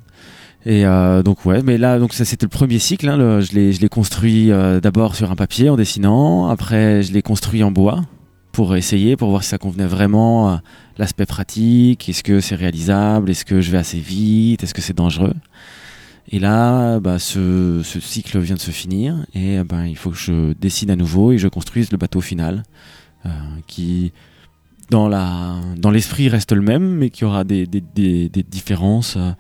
Et 0.67 0.85
euh, 0.85 1.23
donc 1.23 1.47
ouais, 1.47 1.63
mais 1.63 1.79
là 1.79 1.99
donc 1.99 2.13
ça 2.13 2.25
c'était 2.25 2.45
le 2.47 2.51
premier 2.51 2.79
cycle. 2.79 3.09
hein, 3.09 3.41
je 3.41 3.53
l'ai 3.53 3.73
je 3.73 3.81
l'ai 3.81 3.89
construit 3.89 4.51
euh, 4.51 4.81
d'abord 4.81 5.15
sur 5.15 5.31
un 5.31 5.37
papier 5.37 5.71
en 5.71 5.77
dessinant, 5.77 6.49
après 6.49 7.03
je 7.03 7.13
l'ai 7.13 7.23
construit 7.23 7.63
en 7.63 7.71
bois 7.71 8.03
pour 8.53 8.75
essayer, 8.75 9.17
pour 9.17 9.31
voir 9.31 9.45
si 9.45 9.51
ça 9.51 9.59
convenait 9.59 9.87
vraiment 9.87 10.49
à 10.49 10.63
l'aspect 10.99 11.27
pratique, 11.27 12.09
est-ce 12.09 12.25
que 12.25 12.41
c'est 12.41 12.57
réalisable, 12.57 13.31
est-ce 13.31 13.45
que 13.45 13.61
je 13.61 13.71
vais 13.71 13.79
assez 13.79 14.01
vite, 14.01 14.65
est-ce 14.65 14.75
que 14.75 14.83
c'est 14.83 14.97
dangereux? 14.97 15.35
Et 16.31 16.41
là, 16.41 16.99
bah, 17.01 17.19
ce, 17.19 17.81
ce 17.85 18.01
cycle 18.01 18.39
vient 18.41 18.57
de 18.57 18.61
se 18.61 18.73
finir 18.73 19.15
et 19.35 19.59
euh, 19.59 19.65
ben 19.65 19.87
il 19.87 19.97
faut 19.97 20.11
que 20.11 20.17
je 20.19 20.53
dessine 20.55 20.91
à 20.91 20.97
nouveau 20.97 21.31
et 21.33 21.39
je 21.39 21.47
construise 21.49 21.93
le 21.93 21.99
bateau 21.99 22.21
final 22.21 22.65
euh, 23.25 23.31
qui 23.69 24.13
dans 24.91 25.09
la 25.09 25.57
dans 25.77 25.91
l'esprit 25.91 26.29
reste 26.29 26.53
le 26.53 26.63
même 26.63 26.97
mais 26.97 27.11
qui 27.11 27.25
aura 27.25 27.45
des, 27.45 27.67
des, 27.67 27.81
des, 27.81 28.29
des 28.29 28.43
différences 28.43 29.17
euh, 29.17 29.33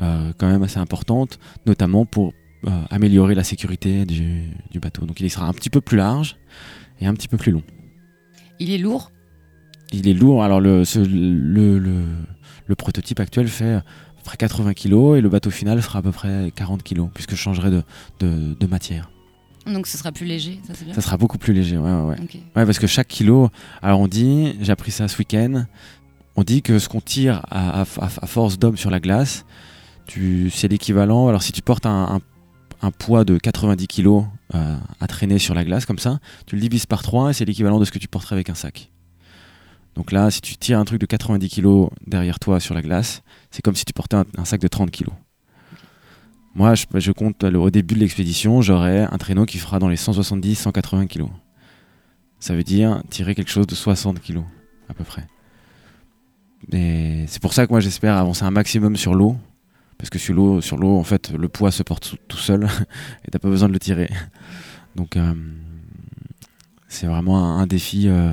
euh, 0.00 0.32
quand 0.38 0.48
même 0.48 0.62
assez 0.62 0.78
importantes, 0.78 1.38
notamment 1.66 2.04
pour 2.06 2.32
euh, 2.66 2.70
améliorer 2.90 3.34
la 3.34 3.44
sécurité 3.44 4.06
du, 4.06 4.44
du 4.70 4.80
bateau. 4.80 5.04
Donc 5.06 5.20
il 5.20 5.30
sera 5.30 5.46
un 5.46 5.52
petit 5.52 5.70
peu 5.70 5.80
plus 5.80 5.96
large 5.98 6.36
et 7.00 7.06
un 7.06 7.14
petit 7.14 7.28
peu 7.28 7.36
plus 7.36 7.52
long. 7.52 7.62
Il 8.58 8.70
est 8.70 8.78
lourd? 8.78 9.10
Il 9.92 10.08
est 10.08 10.14
lourd. 10.14 10.42
Alors 10.42 10.60
le, 10.60 10.84
ce- 10.84 10.98
le, 10.98 11.78
le, 11.78 12.02
le 12.66 12.74
prototype 12.74 13.20
actuel 13.20 13.48
fait 13.48 13.80
près 14.24 14.36
80 14.38 14.72
kilos 14.72 15.18
et 15.18 15.20
le 15.20 15.28
bateau 15.28 15.50
final 15.50 15.82
fera 15.82 15.98
à 15.98 16.02
peu 16.02 16.10
près 16.12 16.50
40 16.56 16.82
kilos 16.82 17.08
puisque 17.12 17.32
je 17.32 17.36
changerai 17.36 17.70
de, 17.70 17.82
de, 18.20 18.54
de 18.54 18.66
matière. 18.66 19.10
Donc 19.66 19.86
ce 19.86 19.96
sera 19.96 20.12
plus 20.12 20.26
léger, 20.26 20.60
ça 20.66 20.74
c'est 20.74 20.84
bien. 20.84 20.94
Ça 20.94 21.00
sera 21.00 21.16
beaucoup 21.16 21.38
plus 21.38 21.52
léger, 21.54 21.78
ouais, 21.78 21.90
ouais, 21.90 22.02
ouais. 22.02 22.16
Ouais, 22.56 22.64
parce 22.66 22.78
que 22.78 22.86
chaque 22.86 23.08
kilo, 23.08 23.48
alors 23.82 24.00
on 24.00 24.08
dit, 24.08 24.54
j'ai 24.60 24.72
appris 24.72 24.90
ça 24.90 25.08
ce 25.08 25.16
week-end, 25.18 25.64
on 26.36 26.42
dit 26.42 26.60
que 26.62 26.78
ce 26.78 26.88
qu'on 26.88 27.00
tire 27.00 27.42
à, 27.50 27.80
à- 27.80 27.82
à- 27.82 28.10
à 28.22 28.26
force 28.26 28.58
d'hommes 28.58 28.76
sur 28.76 28.90
la 28.90 29.00
glace, 29.00 29.44
tu, 30.06 30.50
c'est 30.50 30.68
l'équivalent. 30.68 31.28
Alors 31.28 31.42
si 31.42 31.52
tu 31.52 31.62
portes 31.62 31.86
un, 31.86 32.16
un- 32.16 32.20
un 32.86 32.90
poids 32.90 33.24
de 33.24 33.38
90 33.38 33.86
kilos 33.86 34.24
euh, 34.54 34.76
à 35.00 35.06
traîner 35.06 35.38
sur 35.38 35.54
la 35.54 35.64
glace 35.64 35.86
comme 35.86 35.98
ça, 35.98 36.18
tu 36.46 36.56
le 36.56 36.60
divises 36.60 36.84
par 36.86 37.02
3 37.02 37.30
et 37.30 37.32
c'est 37.32 37.44
l'équivalent 37.46 37.78
de 37.80 37.84
ce 37.86 37.90
que 37.92 37.98
tu 37.98 38.08
porterais 38.08 38.34
avec 38.34 38.50
un 38.50 38.54
sac. 38.54 38.90
Donc 39.94 40.10
là, 40.12 40.30
si 40.30 40.40
tu 40.42 40.56
tires 40.56 40.78
un 40.78 40.84
truc 40.84 41.00
de 41.00 41.06
90 41.06 41.48
kilos 41.48 41.88
derrière 42.06 42.38
toi 42.40 42.60
sur 42.60 42.74
la 42.74 42.82
glace, 42.82 43.22
c'est 43.50 43.62
comme 43.62 43.76
si 43.76 43.84
tu 43.84 43.92
portais 43.94 44.16
un, 44.16 44.24
un 44.36 44.44
sac 44.44 44.60
de 44.60 44.68
30 44.68 44.90
kilos. 44.90 45.14
Moi, 46.54 46.74
je, 46.74 47.10
compte 47.10 47.42
au 47.42 47.70
début 47.70 47.94
de 47.94 48.00
l'expédition, 48.00 48.62
j'aurai 48.62 49.00
un 49.00 49.18
traîneau 49.18 49.44
qui 49.44 49.58
fera 49.58 49.80
dans 49.80 49.88
les 49.88 49.96
170-180 49.96 51.08
kilos. 51.08 51.30
Ça 52.38 52.54
veut 52.54 52.62
dire 52.62 53.02
tirer 53.10 53.34
quelque 53.34 53.50
chose 53.50 53.66
de 53.66 53.74
60 53.74 54.20
kilos, 54.20 54.44
à 54.88 54.94
peu 54.94 55.02
près. 55.02 55.26
C'est 56.70 57.42
pour 57.42 57.52
ça 57.52 57.66
que 57.66 57.72
moi 57.72 57.80
j'espère 57.80 58.16
avancer 58.16 58.44
un 58.44 58.50
maximum 58.50 58.96
sur 58.96 59.14
l'eau. 59.14 59.36
Parce 59.98 60.10
que 60.10 60.18
sur 60.18 60.34
l'eau, 60.34 60.60
sur 60.60 60.76
l'eau, 60.76 60.98
en 60.98 61.04
fait, 61.04 61.30
le 61.30 61.48
poids 61.48 61.70
se 61.70 61.82
porte 61.82 62.16
tout- 62.28 62.36
seul 62.36 62.64
et 63.24 63.30
t'as 63.30 63.38
pas 63.38 63.48
besoin 63.48 63.68
de 63.68 63.72
le 63.72 63.78
tirer. 63.78 64.10
Donc, 64.96 65.16
euh, 65.16 65.32
c'est 66.88 67.06
vraiment 67.06 67.58
un, 67.58 67.66
défi. 67.66 68.08
euh. 68.08 68.32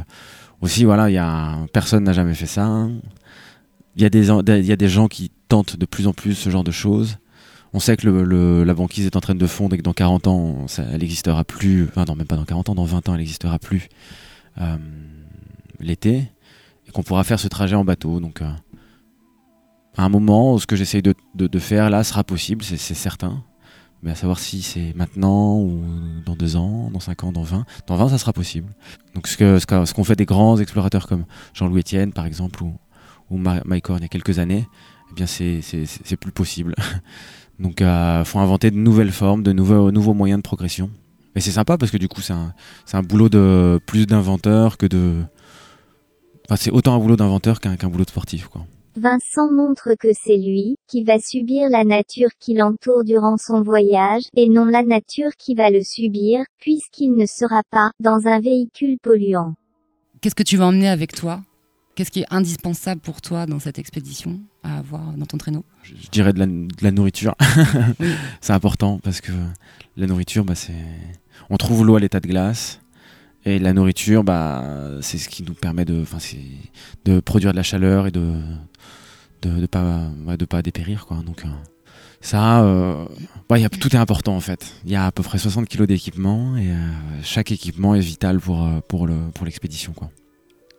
Aussi, 0.61 0.83
voilà, 0.85 1.09
il 1.09 1.13
y 1.13 1.17
a 1.17 1.57
personne 1.71 2.03
n'a 2.03 2.13
jamais 2.13 2.33
fait 2.33 2.47
ça. 2.47 2.67
En- 2.67 2.99
il 3.95 4.01
y 4.01 4.05
a 4.05 4.09
des 4.09 4.87
gens 4.89 5.07
qui 5.07 5.31
tentent 5.49 5.77
de 5.77 5.85
plus 5.85 6.07
en 6.07 6.13
plus 6.13 6.33
ce 6.33 6.49
genre 6.49 6.63
de 6.63 6.71
choses. 6.71 7.17
On 7.73 7.79
sait 7.79 7.95
que 7.95 8.07
la 8.07 8.73
banquise 8.73 9.05
est 9.05 9.15
en 9.15 9.21
train 9.21 9.35
de 9.35 9.47
fondre 9.47 9.75
et 9.75 9.77
que 9.77 9.83
dans 9.83 9.93
40 9.93 10.27
ans, 10.27 10.65
elle 10.77 10.99
n'existera 10.99 11.43
plus. 11.45 11.87
Enfin, 11.87 12.03
non, 12.05 12.15
même 12.15 12.27
pas 12.27 12.35
dans 12.35 12.43
40 12.43 12.69
ans, 12.69 12.75
dans 12.75 12.83
20 12.83 13.07
ans, 13.07 13.13
elle 13.13 13.19
n'existera 13.19 13.59
plus 13.59 13.87
euh, 14.59 14.77
l'été. 15.79 16.29
Et 16.87 16.91
qu'on 16.91 17.03
pourra 17.03 17.23
faire 17.23 17.39
ce 17.39 17.47
trajet 17.47 17.75
en 17.75 17.85
bateau. 17.85 18.19
Donc, 18.19 18.41
euh, 18.41 18.51
à 19.95 20.03
un 20.03 20.09
moment, 20.09 20.57
ce 20.57 20.67
que 20.67 20.75
j'essaye 20.75 21.01
de, 21.01 21.59
faire 21.59 21.89
là 21.89 22.03
sera 22.03 22.25
possible, 22.25 22.63
c'est 22.63 22.77
certain. 22.77 23.43
Mais 24.03 24.11
à 24.11 24.15
savoir 24.15 24.39
si 24.39 24.63
c'est 24.63 24.93
maintenant 24.95 25.59
ou 25.59 25.81
dans 26.25 26.35
deux 26.35 26.55
ans, 26.57 26.89
dans 26.91 26.99
5 26.99 27.23
ans, 27.23 27.31
dans 27.31 27.43
20. 27.43 27.65
Dans 27.87 27.95
20, 27.95 28.09
ça 28.09 28.17
sera 28.17 28.33
possible. 28.33 28.67
Donc, 29.15 29.27
ce 29.27 29.93
qu'ont 29.93 30.03
fait 30.03 30.15
des 30.17 30.25
grands 30.25 30.57
explorateurs 30.57 31.07
comme 31.07 31.25
Jean-Louis 31.53 31.81
Etienne, 31.81 32.11
par 32.11 32.25
exemple, 32.25 32.63
ou, 32.63 32.73
ou 33.29 33.37
Mike 33.37 33.89
Horn 33.89 33.99
il 33.99 34.03
y 34.03 34.05
a 34.05 34.09
quelques 34.09 34.39
années, 34.39 34.67
eh 35.11 35.13
bien, 35.13 35.25
c'est 35.25 36.17
plus 36.19 36.31
possible. 36.31 36.75
Donc, 37.61 37.81
il 37.81 38.23
faut 38.25 38.39
inventer 38.39 38.71
de 38.71 38.77
nouvelles 38.77 39.11
formes, 39.11 39.43
de 39.43 39.53
nouveaux, 39.53 39.91
nouveaux 39.91 40.13
moyens 40.13 40.39
de 40.39 40.43
progression. 40.43 40.89
Et 41.35 41.39
c'est 41.39 41.51
sympa 41.51 41.77
parce 41.77 41.91
que 41.91 41.97
du 41.97 42.07
coup, 42.07 42.21
c'est 42.21 42.33
un, 42.33 43.03
boulot 43.03 43.29
de 43.29 43.79
plus 43.85 44.05
d'inventeur 44.05 44.77
que 44.77 44.85
de. 44.85 45.21
Enfin, 46.47 46.55
c'est 46.57 46.71
autant 46.71 46.95
un 46.95 46.99
boulot 46.99 47.15
d'inventeur 47.15 47.59
qu'un 47.59 47.77
qu'un 47.77 47.89
boulot 47.89 48.03
de 48.03 48.09
sportif, 48.09 48.47
quoi. 48.47 48.65
Vincent 48.97 49.49
montre 49.49 49.95
que 49.97 50.09
c'est 50.11 50.35
lui, 50.35 50.75
qui 50.89 51.05
va 51.05 51.17
subir 51.17 51.69
la 51.69 51.85
nature 51.85 52.27
qui 52.41 52.55
l'entoure 52.55 53.05
durant 53.05 53.37
son 53.37 53.61
voyage, 53.61 54.23
et 54.35 54.49
non 54.49 54.65
la 54.65 54.83
nature 54.83 55.31
qui 55.37 55.55
va 55.55 55.69
le 55.69 55.81
subir, 55.81 56.43
puisqu'il 56.59 57.15
ne 57.15 57.25
sera 57.25 57.61
pas, 57.71 57.91
dans 58.01 58.27
un 58.27 58.41
véhicule 58.41 58.97
polluant. 59.01 59.53
Qu'est-ce 60.19 60.35
que 60.35 60.43
tu 60.43 60.57
vas 60.57 60.65
emmener 60.65 60.89
avec 60.89 61.13
toi? 61.13 61.41
Qu'est-ce 61.95 62.11
qui 62.11 62.21
est 62.21 62.27
indispensable 62.33 63.01
pour 63.01 63.21
toi 63.21 63.45
dans 63.45 63.59
cette 63.59 63.77
expédition 63.77 64.39
à 64.63 64.77
avoir 64.77 65.13
dans 65.13 65.25
ton 65.25 65.37
traîneau? 65.37 65.65
Je, 65.83 65.93
je 66.01 66.09
dirais 66.09 66.33
de 66.33 66.39
la, 66.39 66.45
de 66.45 66.67
la 66.81 66.91
nourriture. 66.91 67.35
Oui. 67.99 68.07
c'est 68.39 68.53
important 68.53 68.99
parce 68.99 69.21
que 69.21 69.31
la 69.97 70.07
nourriture, 70.07 70.45
bah, 70.45 70.55
c'est. 70.55 70.73
On 71.49 71.57
trouve 71.57 71.85
l'eau 71.85 71.95
à 71.95 71.99
l'état 71.99 72.19
de 72.19 72.27
glace. 72.27 72.79
Et 73.43 73.57
la 73.59 73.73
nourriture, 73.73 74.23
bah, 74.23 74.63
c'est 75.01 75.17
ce 75.17 75.27
qui 75.27 75.43
nous 75.43 75.55
permet 75.55 75.83
de, 75.83 76.01
enfin, 76.01 76.19
c'est 76.19 76.37
de 77.05 77.19
produire 77.19 77.51
de 77.51 77.57
la 77.57 77.63
chaleur 77.63 78.07
et 78.07 78.11
de 78.11 78.35
de, 79.41 79.59
de 79.61 79.65
pas 79.65 80.09
ouais, 80.25 80.37
de 80.37 80.45
pas 80.45 80.61
dépérir, 80.61 81.05
quoi. 81.05 81.17
Donc 81.25 81.43
euh, 81.45 81.49
ça, 82.21 82.61
euh, 82.63 83.05
ouais, 83.49 83.61
y 83.61 83.65
a, 83.65 83.69
tout 83.69 83.95
est 83.95 83.99
important 83.99 84.35
en 84.35 84.39
fait. 84.39 84.75
Il 84.85 84.91
y 84.91 84.95
a 84.95 85.07
à 85.07 85.11
peu 85.11 85.23
près 85.23 85.37
60 85.37 85.67
kilos 85.67 85.87
d'équipement 85.87 86.55
et 86.55 86.71
euh, 86.71 86.75
chaque 87.23 87.51
équipement 87.51 87.95
est 87.95 87.99
vital 87.99 88.39
pour 88.39 88.67
pour 88.87 89.07
le 89.07 89.15
pour 89.33 89.45
l'expédition, 89.45 89.93
quoi. 89.93 90.09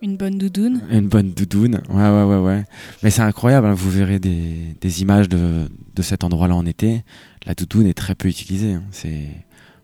Une 0.03 0.17
bonne 0.17 0.37
doudoune. 0.37 0.83
Une 0.91 1.07
bonne 1.09 1.31
doudoune, 1.33 1.81
ouais, 1.89 2.09
ouais, 2.11 2.25
ouais, 2.25 2.39
ouais. 2.39 2.65
Mais 3.05 3.11
c'est 3.11 3.23
incroyable, 3.23 3.69
hein, 3.69 3.75
vous 3.75 3.89
verrez 3.91 4.19
des, 4.19 4.75
des 4.81 5.03
images 5.03 5.29
de, 5.29 5.71
de 5.95 6.03
cet 6.03 6.25
endroit-là 6.25 6.57
en 6.57 6.67
été. 6.67 7.05
La 7.47 7.55
doudoune 7.55 7.87
est 7.87 7.95
très 7.95 8.15
peu 8.17 8.29
utilisée. 8.29 8.75
hein. 8.75 8.83
C'est 8.91 9.29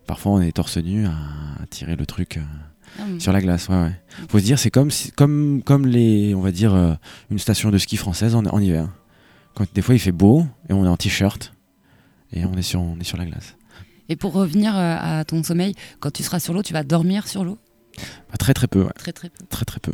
Parfois, 0.05 0.33
on 0.33 0.41
est 0.41 0.51
torse 0.51 0.77
nu 0.77 1.05
à, 1.05 1.11
à 1.11 1.65
tirer 1.69 1.95
le 1.95 2.05
truc 2.05 2.37
euh, 2.37 2.41
Ah, 2.99 3.03
sur 3.19 3.31
la 3.31 3.41
glace, 3.41 3.69
ouais, 3.69 3.75
ouais. 3.81 4.01
Faut 4.27 4.39
se 4.39 4.43
dire, 4.43 4.59
c'est 4.59 4.71
comme, 4.71 4.89
comme, 5.15 5.61
comme 5.63 5.85
les, 5.85 6.33
on 6.35 6.41
va 6.41 6.51
dire, 6.51 6.73
euh, 6.73 6.95
une 7.31 7.39
station 7.39 7.69
de 7.69 7.77
ski 7.77 7.95
française 7.95 8.35
en, 8.35 8.43
en 8.45 8.59
hiver. 8.59 8.89
Quand 9.55 9.65
des 9.73 9.81
fois 9.81 9.95
il 9.95 9.99
fait 9.99 10.11
beau 10.11 10.45
et 10.69 10.73
on 10.73 10.83
est 10.83 10.89
en 10.89 10.97
t-shirt 10.97 11.53
et 12.33 12.43
on 12.45 12.53
est 12.55 12.61
sur, 12.63 12.81
on 12.81 12.99
est 12.99 13.03
sur 13.03 13.17
la 13.17 13.25
glace. 13.25 13.55
Et 14.09 14.15
pour 14.15 14.33
revenir 14.33 14.75
euh, 14.75 14.95
à 14.99 15.23
ton 15.25 15.43
sommeil, 15.43 15.75
quand 15.99 16.11
tu 16.11 16.23
seras 16.23 16.39
sur 16.39 16.53
l'eau, 16.53 16.63
tu 16.63 16.73
vas 16.73 16.83
dormir 16.83 17.27
sur 17.27 17.45
l'eau? 17.45 17.57
Bah, 18.29 18.37
très 18.39 18.53
très 18.53 18.67
peu, 18.67 18.81
ouais. 18.83 18.91
Très 18.97 19.13
très 19.13 19.29
peu. 19.29 19.45
très 19.49 19.65
très 19.65 19.79
peu. 19.79 19.93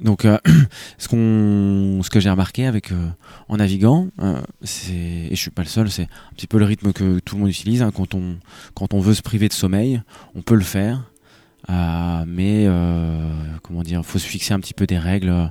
Donc, 0.00 0.24
euh, 0.24 0.38
ce, 0.98 1.08
que 1.08 2.20
j'ai 2.20 2.30
remarqué 2.30 2.66
avec 2.66 2.92
euh, 2.92 3.08
en 3.48 3.56
naviguant, 3.56 4.08
euh, 4.20 4.40
et 4.62 5.30
je 5.30 5.36
suis 5.36 5.50
pas 5.50 5.62
le 5.62 5.68
seul, 5.68 5.90
c'est 5.90 6.04
un 6.04 6.34
petit 6.34 6.46
peu 6.46 6.58
le 6.58 6.64
rythme 6.64 6.92
que 6.92 7.18
tout 7.20 7.36
le 7.36 7.42
monde 7.42 7.50
utilise. 7.50 7.82
hein. 7.82 7.92
quand, 7.92 8.14
on, 8.14 9.00
veut 9.00 9.14
se 9.14 9.22
priver 9.22 9.48
de 9.48 9.52
sommeil, 9.52 10.02
on 10.34 10.42
peut 10.42 10.54
le 10.54 10.62
faire, 10.62 11.10
mais 11.68 12.66
comment 13.62 13.82
dire, 13.82 14.04
faut 14.04 14.18
se 14.18 14.26
fixer 14.26 14.54
un 14.54 14.60
petit 14.60 14.74
peu 14.74 14.86
des 14.86 14.98
règles 14.98 15.50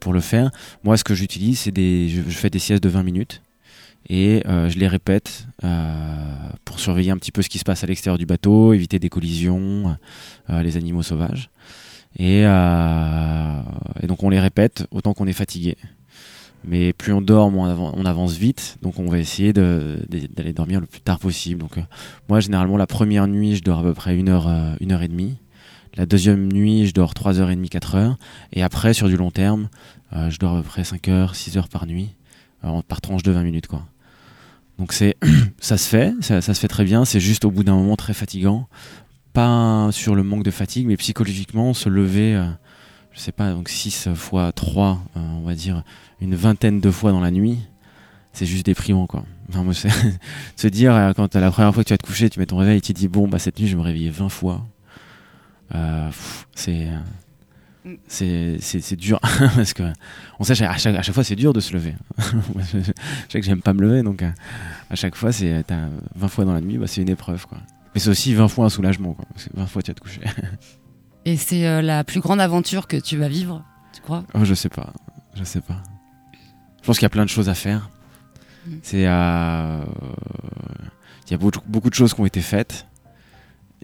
pour 0.00 0.12
le 0.12 0.20
faire. 0.20 0.50
Moi, 0.84 0.96
ce 0.96 1.04
que 1.04 1.14
j'utilise, 1.14 1.60
c'est 1.60 1.72
des, 1.72 2.08
je, 2.08 2.22
fais 2.30 2.50
des 2.50 2.58
siestes 2.58 2.82
de 2.82 2.88
20 2.88 3.02
minutes. 3.02 3.42
Et 4.08 4.42
je 4.46 4.78
les 4.78 4.86
répète 4.86 5.46
pour 6.64 6.78
surveiller 6.78 7.10
un 7.10 7.18
petit 7.18 7.32
peu 7.32 7.42
ce 7.42 7.48
qui 7.48 7.58
se 7.58 7.64
passe 7.64 7.82
à 7.82 7.86
l'extérieur 7.86 8.18
du 8.18 8.26
bateau, 8.26 8.72
éviter 8.72 8.98
des 8.98 9.08
collisions, 9.08 9.96
les 10.48 10.76
animaux 10.76 11.02
sauvages. 11.02 11.50
Et, 12.18 12.42
euh, 12.46 13.60
et 14.02 14.06
donc 14.06 14.22
on 14.22 14.30
les 14.30 14.40
répète 14.40 14.86
autant 14.90 15.14
qu'on 15.14 15.26
est 15.26 15.32
fatigué. 15.32 15.76
Mais 16.64 16.92
plus 16.92 17.12
on 17.12 17.20
dort, 17.20 17.50
moins 17.50 17.70
on 17.70 17.74
avan- 17.74 17.92
on 17.94 18.04
avance 18.06 18.36
vite. 18.36 18.78
Donc 18.82 18.98
on 18.98 19.06
va 19.08 19.18
essayer 19.18 19.52
d'aller 19.52 20.52
dormir 20.52 20.80
le 20.80 20.86
plus 20.86 21.00
tard 21.00 21.18
possible. 21.18 21.64
Euh, 21.76 21.80
moi 22.28 22.40
généralement 22.40 22.76
la 22.76 22.86
première 22.86 23.26
nuit 23.28 23.56
je 23.56 23.62
dors 23.62 23.80
à 23.80 23.82
peu 23.82 23.94
près 23.94 24.16
une 24.16 24.28
heure, 24.28 24.48
euh, 24.48 24.74
une 24.80 24.92
heure 24.92 25.02
et 25.02 25.08
demie. 25.08 25.36
La 25.96 26.06
deuxième 26.06 26.52
nuit 26.52 26.86
je 26.86 26.92
dors 26.92 27.14
3 27.14 27.40
heures 27.40 27.50
et 27.50 27.56
demie, 27.56 27.68
4 27.70 27.94
heures. 27.94 28.18
Et 28.52 28.62
après 28.62 28.92
sur 28.94 29.08
du 29.08 29.16
long 29.16 29.30
terme 29.30 29.68
je 30.12 30.38
dors 30.38 30.56
à 30.56 30.62
peu 30.62 30.68
près 30.68 30.84
5 30.84 31.08
heures, 31.08 31.34
6 31.34 31.56
heures 31.58 31.68
par 31.68 31.86
nuit. 31.86 32.10
par 32.88 33.00
tranche 33.00 33.22
de 33.22 33.32
20 33.32 33.42
minutes 33.42 33.66
quoi. 33.66 33.82
Donc 34.78 34.92
c'est 34.92 35.16
ça 35.60 35.78
se 35.78 35.88
fait, 35.88 36.12
ça 36.20 36.40
se 36.42 36.52
fait 36.52 36.68
très 36.68 36.84
bien. 36.84 37.04
C'est 37.04 37.20
juste 37.20 37.44
au 37.44 37.50
bout 37.50 37.64
d'un 37.64 37.74
moment 37.74 37.96
très 37.96 38.12
fatigant 38.14 38.68
pas 39.36 39.92
sur 39.92 40.14
le 40.14 40.22
manque 40.22 40.44
de 40.44 40.50
fatigue, 40.50 40.86
mais 40.86 40.96
psychologiquement, 40.96 41.74
se 41.74 41.90
lever, 41.90 42.34
euh, 42.34 42.46
je 43.12 43.20
sais 43.20 43.32
pas, 43.32 43.52
donc 43.52 43.68
6 43.68 44.08
fois 44.14 44.50
3, 44.50 44.98
euh, 45.14 45.20
on 45.20 45.42
va 45.42 45.54
dire 45.54 45.82
une 46.22 46.34
vingtaine 46.34 46.80
de 46.80 46.90
fois 46.90 47.12
dans 47.12 47.20
la 47.20 47.30
nuit, 47.30 47.58
c'est 48.32 48.46
juste 48.46 48.64
déprimant, 48.64 49.06
quoi. 49.06 49.24
Enfin, 49.50 49.62
moi, 49.62 49.74
se 50.56 50.66
dire, 50.68 50.94
euh, 50.94 51.12
quand 51.12 51.34
la 51.34 51.50
première 51.50 51.74
fois 51.74 51.82
que 51.82 51.88
tu 51.88 51.92
vas 51.92 51.98
te 51.98 52.06
coucher, 52.06 52.30
tu 52.30 52.40
mets 52.40 52.46
ton 52.46 52.56
réveil 52.56 52.78
et 52.78 52.80
tu 52.80 52.94
dis, 52.94 53.08
bon, 53.08 53.28
bah, 53.28 53.38
cette 53.38 53.60
nuit, 53.60 53.68
je 53.68 53.76
me 53.76 53.82
réveiller 53.82 54.08
20 54.08 54.30
fois. 54.30 54.66
Euh, 55.74 56.10
c'est. 56.54 56.88
C'est, 58.08 58.96
dur 58.96 59.20
parce 59.54 59.72
que 59.74 59.84
on 60.40 60.44
sait 60.44 60.60
à 60.64 60.76
chaque, 60.76 60.96
à 60.96 61.02
chaque 61.02 61.14
fois 61.14 61.22
c'est 61.22 61.36
dur 61.36 61.52
de 61.52 61.60
se 61.60 61.72
lever. 61.72 61.94
Je, 62.72 62.80
sais 63.28 63.40
que 63.40 63.46
j'aime 63.46 63.62
pas 63.62 63.74
me 63.74 63.80
lever 63.80 64.02
donc 64.02 64.22
euh, 64.22 64.30
à 64.90 64.96
chaque 64.96 65.14
fois 65.14 65.30
c'est 65.30 65.62
t'as 65.64 65.86
20 66.16 66.26
fois 66.26 66.44
dans 66.44 66.52
la 66.52 66.60
nuit 66.60 66.78
bah, 66.78 66.88
c'est 66.88 67.00
une 67.00 67.08
épreuve 67.08 67.46
quoi. 67.46 67.58
Mais 67.96 68.00
c'est 68.00 68.10
aussi 68.10 68.34
20 68.34 68.48
fois 68.48 68.66
un 68.66 68.68
soulagement, 68.68 69.14
quoi. 69.14 69.24
Parce 69.32 69.44
que 69.44 69.56
20 69.56 69.66
fois 69.66 69.80
tu 69.82 69.90
vas 69.90 69.94
te 69.94 70.00
coucher. 70.00 70.20
Et 71.24 71.38
c'est 71.38 71.66
euh, 71.66 71.80
la 71.80 72.04
plus 72.04 72.20
grande 72.20 72.42
aventure 72.42 72.86
que 72.88 72.98
tu 72.98 73.16
vas 73.16 73.26
vivre, 73.28 73.64
tu 73.94 74.02
crois? 74.02 74.22
Oh, 74.34 74.44
je 74.44 74.52
sais 74.52 74.68
pas. 74.68 74.92
Je 75.34 75.44
sais 75.44 75.62
pas. 75.62 75.82
Je 76.82 76.86
pense 76.86 76.98
qu'il 76.98 77.04
y 77.04 77.06
a 77.06 77.10
plein 77.10 77.24
de 77.24 77.30
choses 77.30 77.48
à 77.48 77.54
faire. 77.54 77.88
Mm. 78.66 78.70
C'est. 78.82 79.06
euh, 79.06 79.82
Il 81.26 81.30
y 81.30 81.34
a 81.34 81.38
beaucoup, 81.38 81.60
beaucoup 81.66 81.88
de 81.88 81.94
choses 81.94 82.12
qui 82.12 82.20
ont 82.20 82.26
été 82.26 82.42
faites. 82.42 82.86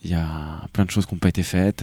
Il 0.05 0.11
y 0.11 0.15
a 0.15 0.67
plein 0.75 0.85
de 0.85 0.91
choses 0.91 1.07
qui 1.07 1.15
n'ont 1.15 1.19
pas 1.19 1.31
été 1.31 1.43
faites. 1.43 1.83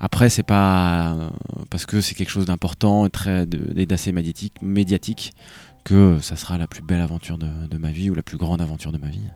Après, 0.00 0.30
c'est 0.30 0.42
pas 0.44 1.12
euh, 1.12 1.28
parce 1.68 1.84
que 1.84 2.00
c'est 2.00 2.14
quelque 2.14 2.30
chose 2.30 2.46
d'important 2.46 3.06
et 3.06 3.86
d'assez 3.86 4.12
médiatique, 4.12 4.54
médiatique 4.62 5.34
que 5.84 6.18
ça 6.20 6.36
sera 6.36 6.56
la 6.56 6.66
plus 6.66 6.80
belle 6.82 7.02
aventure 7.02 7.36
de, 7.36 7.66
de 7.70 7.76
ma 7.76 7.90
vie 7.90 8.08
ou 8.08 8.14
la 8.14 8.22
plus 8.22 8.38
grande 8.38 8.62
aventure 8.62 8.92
de 8.92 8.98
ma 8.98 9.08
vie. 9.08 9.28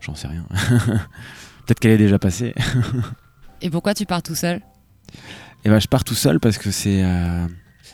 J'en 0.00 0.14
sais 0.14 0.28
rien. 0.28 0.44
Peut-être 1.66 1.78
qu'elle 1.80 1.92
est 1.92 1.98
déjà 1.98 2.18
passée. 2.18 2.54
Et 3.62 3.70
pourquoi 3.70 3.94
tu 3.94 4.06
pars 4.06 4.22
tout 4.22 4.34
seul? 4.34 4.60
Et 5.64 5.68
ben, 5.68 5.78
je 5.78 5.86
pars 5.88 6.04
tout 6.04 6.14
seul 6.14 6.40
parce 6.40 6.58
que 6.58 6.70
c'est. 6.70 7.02
euh, 7.04 7.46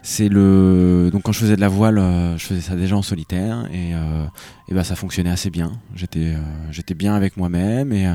c'est 0.02 0.28
le 0.28 1.08
donc 1.12 1.22
quand 1.22 1.32
je 1.32 1.40
faisais 1.40 1.56
de 1.56 1.60
la 1.60 1.68
voile, 1.68 1.98
euh, 1.98 2.38
je 2.38 2.44
faisais 2.46 2.60
ça 2.60 2.76
déjà 2.76 2.96
en 2.96 3.02
solitaire 3.02 3.66
et, 3.72 3.92
euh, 3.92 4.24
et 4.68 4.74
bah 4.74 4.84
ça 4.84 4.94
fonctionnait 4.94 5.30
assez 5.30 5.50
bien. 5.50 5.72
J'étais 5.96 6.34
j'étais 6.70 6.94
bien 6.94 7.14
avec 7.16 7.36
moi-même 7.36 7.92
et 7.92 8.06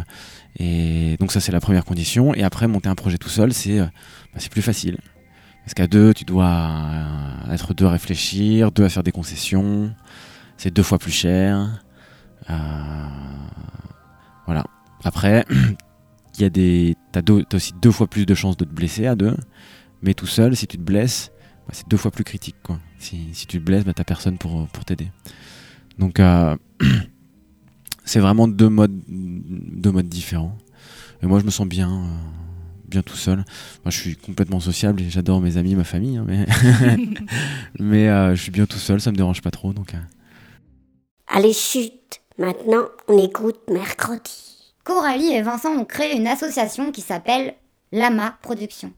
et 0.57 1.17
donc 1.19 1.33
ça 1.33 1.41
c'est 1.41 1.51
la 1.51 1.59
première 1.59 1.83
condition. 1.83 2.33
Et 2.33 2.43
après 2.43 2.67
monter 2.67 2.87
un 2.87 2.95
projet 2.95 3.17
tout 3.17 3.27
seul, 3.29 3.51
c'est 3.51 3.79
bah, 3.79 3.89
c'est 4.37 4.51
plus 4.51 4.61
facile 4.61 4.99
parce 5.65 5.73
qu'à 5.73 5.87
deux 5.87 6.13
tu 6.13 6.23
dois 6.23 6.71
être 7.51 7.73
deux 7.73 7.85
à 7.85 7.91
réfléchir, 7.91 8.71
deux 8.71 8.85
à 8.85 8.89
faire 8.89 9.03
des 9.03 9.11
concessions. 9.11 9.93
C'est 10.55 10.71
deux 10.73 10.83
fois 10.83 10.97
plus 10.99 11.11
cher. 11.11 11.83
Euh. 12.49 12.53
Après, 15.03 15.45
il 16.37 16.41
y 16.41 16.45
a 16.45 16.49
des 16.49 16.95
t'as 17.11 17.21
deux- 17.21 17.43
t'as 17.43 17.57
aussi 17.57 17.73
deux 17.81 17.91
fois 17.91 18.07
plus 18.07 18.25
de 18.25 18.33
chances 18.35 18.57
de 18.57 18.65
te 18.65 18.73
blesser 18.73 19.05
à 19.07 19.15
deux. 19.15 19.35
Mais 20.01 20.13
tout 20.13 20.27
seul, 20.27 20.55
si 20.55 20.67
tu 20.67 20.77
te 20.77 20.81
blesses, 20.83 21.31
bah, 21.67 21.73
c'est 21.73 21.87
deux 21.87 21.97
fois 21.97 22.11
plus 22.11 22.23
critique. 22.23 22.55
Quoi. 22.63 22.79
Si, 22.99 23.29
si 23.33 23.45
tu 23.47 23.59
te 23.59 23.63
blesses, 23.63 23.85
bah, 23.85 23.93
t'as 23.93 24.03
personne 24.03 24.37
pour, 24.37 24.67
pour 24.69 24.85
t'aider. 24.85 25.11
Donc, 25.99 26.19
euh, 26.19 26.55
c'est 28.05 28.19
vraiment 28.19 28.47
deux 28.47 28.69
modes, 28.69 28.99
deux 29.07 29.91
modes 29.91 30.07
différents. 30.09 30.57
Et 31.21 31.27
moi, 31.27 31.39
je 31.39 31.45
me 31.45 31.51
sens 31.51 31.67
bien, 31.67 31.91
euh, 31.91 32.07
bien 32.87 33.03
tout 33.03 33.15
seul. 33.15 33.37
Moi, 33.37 33.91
je 33.91 33.99
suis 33.99 34.15
complètement 34.15 34.59
sociable 34.59 35.01
et 35.01 35.09
j'adore 35.09 35.39
mes 35.41 35.57
amis, 35.57 35.75
ma 35.75 35.83
famille. 35.83 36.17
hein, 36.17 36.25
mais 36.27 36.45
mais 37.79 38.09
euh, 38.09 38.35
je 38.35 38.41
suis 38.41 38.51
bien 38.51 38.65
tout 38.65 38.79
seul, 38.79 38.99
ça 38.99 39.11
me 39.11 39.17
dérange 39.17 39.41
pas 39.41 39.51
trop. 39.51 39.71
Donc, 39.73 39.93
euh, 39.93 39.97
Allez, 41.27 41.53
chut. 41.53 41.93
Maintenant, 42.37 42.85
on 43.07 43.17
écoute 43.23 43.59
mercredi. 43.71 44.60
Coralie 44.83 45.33
et 45.33 45.43
Vincent 45.43 45.75
ont 45.75 45.85
créé 45.85 46.15
une 46.15 46.27
association 46.27 46.91
qui 46.91 47.01
s'appelle 47.01 47.55
Lama 47.91 48.37
Productions. 48.41 48.93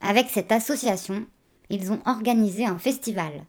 Avec 0.00 0.28
cette 0.28 0.52
association, 0.52 1.26
ils 1.70 1.90
ont 1.92 2.00
organisé 2.04 2.66
un 2.66 2.78
festival. 2.78 3.46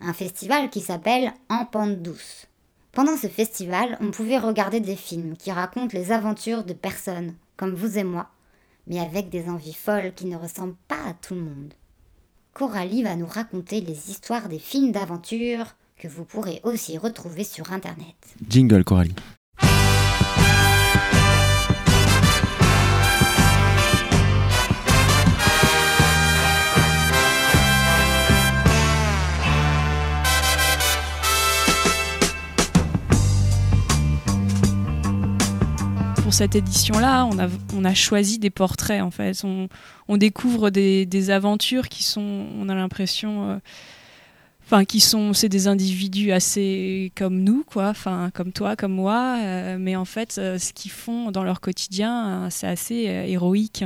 Un 0.00 0.12
festival 0.12 0.70
qui 0.70 0.80
s'appelle 0.80 1.32
En 1.48 1.64
pente 1.64 2.02
douce. 2.02 2.46
Pendant 2.90 3.16
ce 3.16 3.28
festival, 3.28 3.96
on 4.00 4.10
pouvait 4.10 4.38
regarder 4.38 4.80
des 4.80 4.96
films 4.96 5.36
qui 5.36 5.52
racontent 5.52 5.96
les 5.96 6.10
aventures 6.10 6.64
de 6.64 6.72
personnes 6.72 7.34
comme 7.56 7.74
vous 7.74 7.98
et 7.98 8.04
moi, 8.04 8.28
mais 8.88 8.98
avec 8.98 9.28
des 9.28 9.48
envies 9.48 9.74
folles 9.74 10.12
qui 10.14 10.26
ne 10.26 10.36
ressemblent 10.36 10.76
pas 10.88 11.02
à 11.06 11.14
tout 11.14 11.34
le 11.34 11.42
monde. 11.42 11.74
Coralie 12.52 13.04
va 13.04 13.14
nous 13.14 13.26
raconter 13.26 13.80
les 13.80 14.10
histoires 14.10 14.48
des 14.48 14.58
films 14.58 14.92
d'aventure 14.92 15.76
que 15.96 16.08
vous 16.08 16.24
pourrez 16.24 16.60
aussi 16.64 16.98
retrouver 16.98 17.44
sur 17.44 17.72
Internet. 17.72 18.16
jingle, 18.48 18.84
Coralie. 18.84 19.14
Cette 36.34 36.56
édition-là, 36.56 37.28
on 37.72 37.84
a, 37.84 37.94
choisi 37.94 38.40
des 38.40 38.50
portraits 38.50 39.00
en 39.02 39.12
fait. 39.12 39.40
On, 40.08 40.16
découvre 40.16 40.70
des, 40.70 41.30
aventures 41.30 41.88
qui 41.88 42.02
sont, 42.02 42.46
on 42.58 42.68
a 42.68 42.74
l'impression, 42.74 43.50
euh, 43.50 43.58
enfin 44.66 44.84
qui 44.84 44.98
sont, 44.98 45.32
c'est 45.32 45.48
des 45.48 45.68
individus 45.68 46.32
assez 46.32 47.12
comme 47.16 47.38
nous, 47.38 47.62
quoi, 47.64 47.88
enfin 47.88 48.30
comme 48.34 48.50
toi, 48.52 48.74
comme 48.74 48.92
moi, 48.92 49.38
euh, 49.42 49.76
mais 49.78 49.94
en 49.94 50.04
fait, 50.04 50.36
euh, 50.38 50.58
ce 50.58 50.72
qu'ils 50.72 50.90
font 50.90 51.30
dans 51.30 51.44
leur 51.44 51.60
quotidien, 51.60 52.48
c'est 52.50 52.66
assez 52.66 53.04
héroïque. 53.28 53.84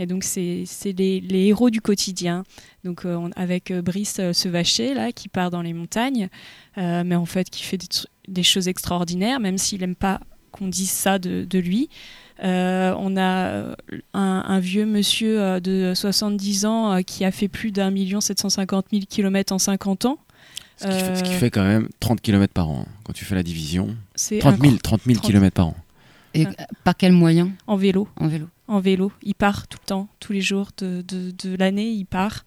Et 0.00 0.06
donc 0.06 0.24
c'est 0.24 0.66
les, 0.84 1.20
les 1.20 1.46
héros 1.46 1.70
du 1.70 1.80
quotidien. 1.80 2.42
Donc 2.82 3.02
on- 3.04 3.30
avec 3.36 3.72
Brice 3.72 4.18
euh, 4.18 4.32
Sevaché 4.32 4.92
là 4.92 5.12
qui 5.12 5.28
part 5.28 5.52
dans 5.52 5.62
les 5.62 5.72
montagnes, 5.72 6.28
mais 6.76 7.14
en 7.14 7.26
fait 7.26 7.48
qui 7.48 7.62
fait 7.62 7.78
des, 7.78 7.86
des 8.26 8.42
choses 8.42 8.66
extraordinaires, 8.66 9.38
même 9.38 9.56
s'il 9.56 9.80
n'aime 9.80 9.94
pas 9.94 10.20
qu'on 10.58 10.68
dise 10.68 10.90
ça 10.90 11.18
de, 11.18 11.44
de 11.48 11.58
lui. 11.58 11.88
Euh, 12.44 12.94
on 12.98 13.16
a 13.16 13.46
euh, 13.48 13.74
un, 14.12 14.44
un 14.46 14.58
vieux 14.60 14.84
monsieur 14.84 15.40
euh, 15.40 15.60
de 15.60 15.92
70 15.94 16.66
ans 16.66 17.02
qui 17.02 17.24
a 17.24 17.30
fait 17.30 17.48
plus 17.48 17.70
d'un 17.72 17.90
million 17.90 18.20
750 18.20 18.86
000 18.92 19.04
kilomètres 19.08 19.52
en 19.54 19.58
50 19.58 20.04
ans. 20.04 20.18
Ce 20.78 20.86
qui, 20.86 20.92
fait, 20.92 21.16
ce 21.16 21.22
qui 21.22 21.32
fait 21.32 21.50
quand 21.50 21.64
même 21.64 21.88
30 22.00 22.20
km 22.20 22.52
par 22.52 22.68
an. 22.68 22.84
hein, 22.86 22.92
Quand 23.04 23.14
tu 23.14 23.24
fais 23.24 23.34
la 23.34 23.42
division. 23.42 23.96
C'est 24.14 24.38
30 24.38 24.60
000, 24.60 24.74
incro- 24.74 24.78
30 24.82 25.00
000 25.06 25.18
30 25.20 25.30
km 25.32 25.54
par 25.54 25.66
an. 25.68 25.76
Et 26.34 26.46
par 26.84 26.94
quel 26.98 27.12
moyen? 27.12 27.52
en 27.66 27.76
vélo. 27.76 28.06
En 28.16 28.28
vélo. 28.28 28.46
en 28.68 28.78
vélo. 28.80 29.10
Il 29.22 29.34
part 29.34 29.66
tout 29.68 29.78
le 29.82 29.86
temps, 29.86 30.08
tous 30.20 30.34
les 30.34 30.42
jours 30.42 30.68
de, 30.76 31.02
de, 31.08 31.30
de 31.30 31.56
l'année, 31.56 31.88
il 31.88 32.04
part. 32.04 32.44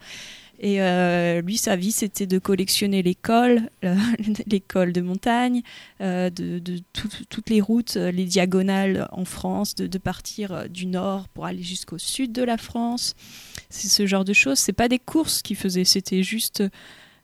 Et 0.60 0.82
euh, 0.82 1.41
lui, 1.41 1.58
sa 1.58 1.78
vie, 1.78 1.93
c'était 1.93 2.28
de 2.28 2.38
collectionner 2.38 3.02
les 3.02 3.15
cols, 3.15 3.69
euh, 3.86 3.95
les 4.48 4.60
de 4.91 5.02
montagne, 5.02 5.62
euh, 6.02 6.30
de, 6.30 6.60
de 6.60 6.80
tout- 6.91 7.08
toutes 7.30 7.50
les 7.50 7.62
routes, 7.62 7.95
euh, 7.95 8.12
les 8.12 8.26
diagonales 8.26 9.08
en 9.13 9.24
France, 9.24 9.76
de, 9.76 9.98
partir 9.98 10.69
du 10.69 10.86
nord 10.86 11.28
pour 11.30 11.45
aller 11.45 11.63
jusqu'au 11.63 11.98
sud 11.98 12.32
de 12.32 12.43
la 12.43 12.58
France. 12.58 13.15
C'est 13.69 13.88
ce 13.88 14.06
genre 14.06 14.26
de 14.26 14.34
choses. 14.34 14.60
C'est 14.60 14.74
pas 14.74 14.88
des 14.88 15.00
courses 15.00 15.41
qu'il 15.41 15.56
faisait, 15.56 15.86
c'était 15.86 16.24
juste 16.24 16.63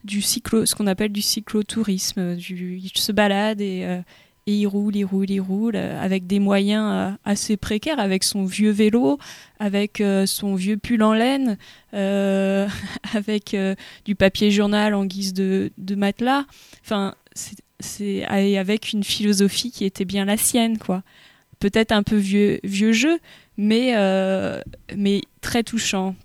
du 0.03 0.21
cyclo, 0.21 0.65
ce 0.65 0.75
qu'on 0.75 0.87
appelle 0.87 1.11
du 1.11 1.21
cyclotourisme. 1.21 2.35
Du, 2.35 2.77
il 2.77 2.91
se 2.95 3.11
balade 3.11 3.59
et, 3.61 4.01
et 4.47 4.53
il 4.53 4.67
roule, 4.67 4.95
il 4.95 5.05
roule, 5.05 5.29
il 5.31 5.39
roule, 5.41 5.75
euh, 5.75 5.99
avec 5.99 6.27
des 6.27 6.39
moyens 6.39 6.85
euh, 6.91 7.11
assez 7.25 7.57
précaires, 7.57 7.99
avec 7.99 8.23
son 8.23 8.45
vieux 8.45 8.69
vélo, 8.69 9.17
avec 9.59 10.01
euh, 10.01 10.27
son 10.27 10.53
vieux 10.53 10.77
pull 10.77 11.01
en 11.01 11.13
laine, 11.13 11.57
avec 13.13 13.55
du 14.05 14.15
papier 14.15 14.51
journal 14.51 14.93
en 14.93 15.05
guise 15.05 15.33
de, 15.33 15.71
matelas. 15.95 16.45
Enfin, 16.83 17.15
c'est- 17.79 18.25
avec 18.25 18.93
une 18.93 19.03
philosophie 19.03 19.71
qui 19.71 19.85
était 19.85 20.05
bien 20.05 20.25
la 20.25 20.37
sienne, 20.37 20.77
quoi. 20.77 21.03
Peut-être 21.59 21.91
un 21.93 22.03
peu 22.03 22.17
vieux, 22.17 22.59
vieux 22.63 22.91
jeu, 22.91 23.17
mais, 23.57 23.93
mais 24.95 25.21
très 25.41 25.63
touchant. 25.63 26.15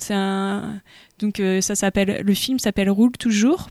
Donc 1.21 1.41
ça 1.61 1.75
s'appelle, 1.75 2.23
le 2.25 2.35
film 2.35 2.59
s'appelle 2.59 2.91
Roule 2.91 3.13
toujours. 3.13 3.69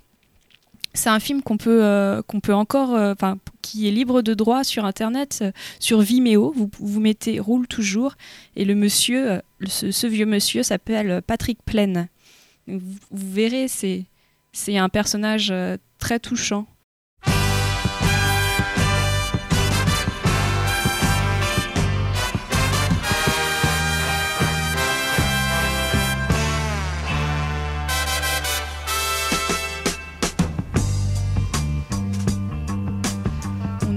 C'est 0.94 1.10
un 1.10 1.20
film 1.20 1.42
qu'on 1.42 1.58
peut, 1.58 1.84
euh, 1.84 2.22
qu'on 2.24 2.40
peut 2.40 2.54
encore, 2.54 2.96
euh, 2.96 3.14
enfin, 3.14 3.38
qui 3.62 3.88
est 3.88 3.92
libre 3.92 4.22
de 4.22 4.34
droit 4.34 4.64
sur 4.64 4.86
Internet, 4.86 5.40
euh, 5.42 5.52
sur 5.80 6.02
Vimeo. 6.02 6.52
Vous, 6.56 6.70
vous 6.80 7.00
mettez 7.00 7.40
Roule 7.40 7.68
toujours. 7.68 8.16
Et 8.56 8.66
le 8.66 8.76
monsieur, 8.76 9.42
ce, 9.68 10.08
vieux 10.08 10.26
monsieur 10.26 10.64
s'appelle 10.64 11.22
Patrick 11.26 11.60
Plaine. 11.64 12.08
Vous, 12.68 12.80
vous 13.12 13.34
verrez, 13.34 13.68
c'est, 13.68 14.06
c'est 14.52 14.78
un 14.78 14.90
personnage 14.90 15.54
très 16.00 16.20
touchant. 16.20 16.66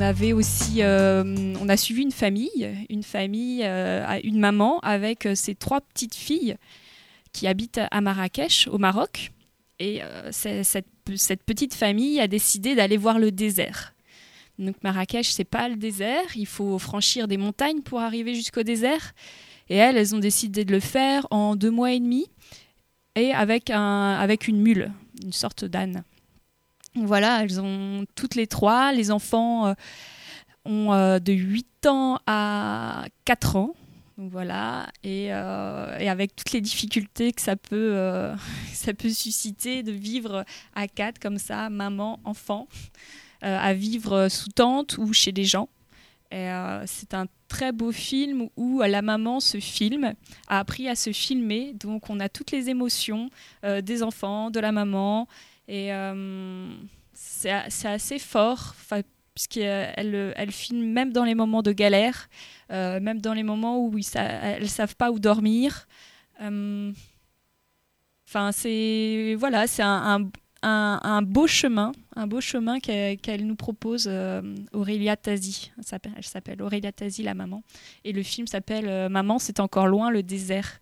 Avait 0.02 0.32
aussi, 0.32 0.82
euh, 0.82 1.54
on 1.60 1.68
a 1.68 1.76
suivi 1.76 2.02
une 2.02 2.12
famille, 2.12 2.68
une 2.90 3.02
famille, 3.02 3.62
euh, 3.64 4.20
une 4.22 4.38
maman 4.38 4.78
avec 4.80 5.26
euh, 5.26 5.34
ses 5.34 5.54
trois 5.54 5.80
petites 5.80 6.14
filles 6.14 6.56
qui 7.32 7.46
habitent 7.46 7.80
à 7.90 8.00
Marrakech, 8.00 8.68
au 8.70 8.78
Maroc. 8.78 9.32
Et 9.78 10.00
cette 10.30 11.42
petite 11.42 11.74
famille 11.74 12.20
a 12.20 12.28
décidé 12.28 12.76
d'aller 12.76 12.96
voir 12.96 13.18
le 13.18 13.32
désert. 13.32 13.94
Donc 14.60 14.76
Marrakech, 14.84 15.32
c'est 15.32 15.42
pas 15.42 15.68
le 15.68 15.74
désert, 15.74 16.36
il 16.36 16.46
faut 16.46 16.78
franchir 16.78 17.26
des 17.26 17.36
montagnes 17.36 17.80
pour 17.80 18.00
arriver 18.00 18.34
jusqu'au 18.34 18.62
désert. 18.62 19.12
Et 19.68 19.76
elles, 19.76 19.96
elles 19.96 20.14
ont 20.14 20.20
décidé 20.20 20.64
de 20.64 20.70
le 20.70 20.78
faire 20.78 21.26
en 21.32 21.56
deux 21.56 21.70
mois 21.70 21.92
et 21.92 21.98
demi 21.98 22.26
et 23.16 23.32
avec, 23.32 23.70
un, 23.70 24.12
avec 24.12 24.46
une 24.46 24.60
mule, 24.60 24.92
une 25.24 25.32
sorte 25.32 25.64
d'âne. 25.64 26.04
Voilà, 26.94 27.42
elles 27.42 27.60
ont 27.60 28.04
toutes 28.14 28.34
les 28.34 28.46
trois, 28.46 28.92
les 28.92 29.10
enfants 29.10 29.66
euh, 29.66 29.74
ont 30.66 30.92
euh, 30.92 31.18
de 31.18 31.32
8 31.32 31.86
ans 31.86 32.18
à 32.26 33.06
4 33.24 33.56
ans. 33.56 33.74
Voilà, 34.18 34.88
et, 35.02 35.28
euh, 35.30 35.98
et 35.98 36.10
avec 36.10 36.36
toutes 36.36 36.52
les 36.52 36.60
difficultés 36.60 37.32
que 37.32 37.40
ça 37.40 37.56
peut, 37.56 37.96
ça 38.72 38.92
peut 38.92 39.08
susciter 39.08 39.82
de 39.82 39.90
vivre 39.90 40.44
à 40.74 40.86
quatre 40.86 41.18
comme 41.18 41.38
ça, 41.38 41.70
maman, 41.70 42.20
enfant, 42.24 42.68
à 43.40 43.72
vivre 43.72 44.28
sous 44.28 44.50
tente 44.50 44.98
ou 44.98 45.12
chez 45.14 45.32
des 45.32 45.44
gens. 45.44 45.68
C'est 46.30 47.14
un 47.14 47.26
très 47.48 47.72
beau 47.72 47.90
film 47.90 48.48
où 48.56 48.82
la 48.82 49.02
maman 49.02 49.40
se 49.40 49.58
filme, 49.58 50.12
a 50.46 50.58
appris 50.58 50.88
à 50.88 50.94
se 50.94 51.10
filmer, 51.10 51.72
donc 51.72 52.08
on 52.10 52.20
a 52.20 52.28
toutes 52.28 52.52
les 52.52 52.68
émotions 52.68 53.30
des 53.64 54.02
enfants, 54.02 54.50
de 54.50 54.60
la 54.60 54.72
maman, 54.72 55.26
et 55.72 55.92
euh, 55.92 56.70
c'est 57.14 57.48
assez 57.88 58.18
fort, 58.18 58.74
puisqu'elle 59.34 60.34
elle, 60.36 60.52
filme 60.52 60.84
même 60.92 61.12
dans 61.12 61.24
les 61.24 61.34
moments 61.34 61.62
de 61.62 61.72
galère, 61.72 62.28
euh, 62.70 63.00
même 63.00 63.20
dans 63.22 63.32
les 63.32 63.42
moments 63.42 63.78
où 63.86 63.96
ils 63.96 64.06
elles 64.16 64.62
ne 64.62 64.66
savent 64.68 64.96
pas 64.96 65.10
où 65.10 65.18
dormir. 65.18 65.86
Euh, 66.42 66.92
Enfin, 68.28 68.50
c'est 68.50 69.34
voilà, 69.38 69.66
un, 69.80 70.30
un, 70.62 71.22
beau 71.22 71.46
chemin, 71.46 71.92
un 72.16 72.26
beau 72.26 72.40
chemin 72.40 72.80
qu'elle 72.80 73.46
nous 73.46 73.56
propose 73.56 74.10
Aurélia 74.72 75.16
Tazi. 75.16 75.70
Elle 75.76 75.84
s'appelle- 75.84 76.14
Elle 76.16 76.24
s'appelle 76.24 76.62
Aurélia 76.62 76.92
Tazi, 76.92 77.22
la 77.22 77.34
maman. 77.34 77.62
Et 78.04 78.12
le 78.12 78.22
film 78.22 78.46
s'appelle 78.46 79.10
Maman, 79.10 79.38
c'est 79.38 79.60
encore 79.60 79.86
loin, 79.86 80.10
le 80.10 80.22
désert. 80.22 80.80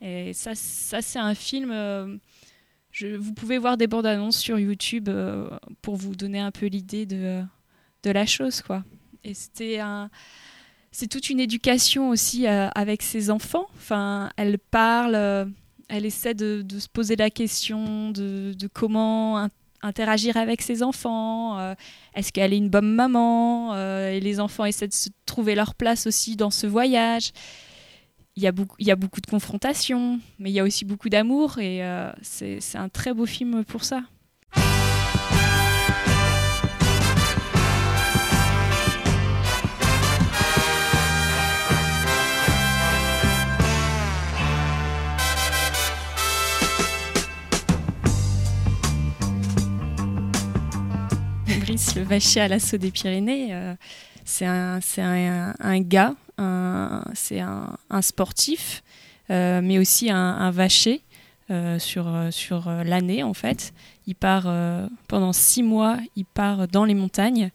Et 0.00 0.32
ça, 0.32 0.54
ça 0.54 1.02
c'est 1.02 1.18
un 1.18 1.34
film. 1.34 1.70
Euh, 3.02 3.16
vous 3.18 3.32
pouvez 3.34 3.58
voir 3.58 3.76
des 3.76 3.86
bandes 3.86 4.06
annonces 4.06 4.38
sur 4.38 4.58
YouTube 4.58 5.08
euh, 5.08 5.48
pour 5.82 5.96
vous 5.96 6.14
donner 6.14 6.40
un 6.40 6.50
peu 6.50 6.66
l'idée 6.66 7.06
de, 7.06 7.42
de 8.02 8.10
la 8.10 8.26
chose, 8.26 8.62
quoi. 8.62 8.84
Et 9.24 9.34
c'était. 9.34 9.80
C'est 10.90 11.06
toute 11.06 11.28
une 11.28 11.38
éducation 11.38 12.08
aussi 12.08 12.46
euh, 12.46 12.68
avec 12.74 13.02
ses 13.02 13.30
enfants. 13.30 13.66
Enfin, 13.76 14.30
elle 14.36 14.58
parle, 14.58 15.14
euh, 15.14 15.44
elle 15.88 16.06
essaie 16.06 16.32
de, 16.34 16.64
se 16.78 16.88
poser 16.88 17.14
la 17.14 17.28
question 17.30 18.10
de, 18.10 18.54
comment 18.72 19.38
in- 19.38 19.50
interagir 19.82 20.38
avec 20.38 20.62
ses 20.62 20.82
enfants. 20.82 21.58
euh, 21.58 21.74
Est-ce 22.14 22.32
qu'elle 22.32 22.54
est 22.54 22.56
une 22.56 22.70
bonne 22.70 22.94
maman 22.94 23.74
euh, 23.74 24.10
Et 24.12 24.20
les 24.20 24.40
enfants 24.40 24.64
essaient 24.64 24.88
de 24.88 24.94
se 24.94 25.10
trouver 25.26 25.54
leur 25.54 25.74
place 25.74 26.06
aussi 26.06 26.36
dans 26.36 26.50
ce 26.50 26.66
voyage. 26.66 27.32
Il 28.38 28.42
y 28.42 28.46
a 28.46 28.52
beaucoup, 28.94 29.20
de 29.20 29.26
confrontations, 29.26 30.20
mais 30.38 30.50
il 30.50 30.52
y 30.52 30.60
a 30.60 30.62
aussi 30.62 30.84
beaucoup 30.84 31.08
d'amour 31.08 31.58
et 31.58 31.84
euh, 31.84 32.12
c'est 32.22 32.60
un 32.76 32.88
très 32.88 33.12
beau 33.12 33.26
film 33.26 33.64
pour 33.64 33.82
ça. 33.82 34.02
Brice, 51.58 51.96
le 51.96 52.02
vacher 52.04 52.38
à 52.42 52.46
l'assaut 52.46 52.76
des 52.76 52.92
Pyrénées, 52.92 53.48
euh, 53.52 53.74
c'est 54.24 54.46
un 54.46 55.80
gars, 55.80 56.14
c'est 57.14 57.40
un, 57.40 58.02
sportif, 58.02 58.82
euh, 59.30 59.60
mais 59.62 59.78
aussi 59.78 60.10
un, 60.10 60.50
vacher 60.50 61.02
euh, 61.50 61.78
sur, 61.78 62.08
euh, 62.08 62.30
sur 62.30 62.70
l'année 62.84 63.22
en 63.22 63.34
fait. 63.34 63.72
Il 64.06 64.14
part 64.14 64.48
pendant 65.08 65.32
six 65.32 65.62
mois, 65.62 65.98
il 66.16 66.24
part 66.24 66.68
dans 66.68 66.84
les 66.84 66.94
montagnes 66.94 67.50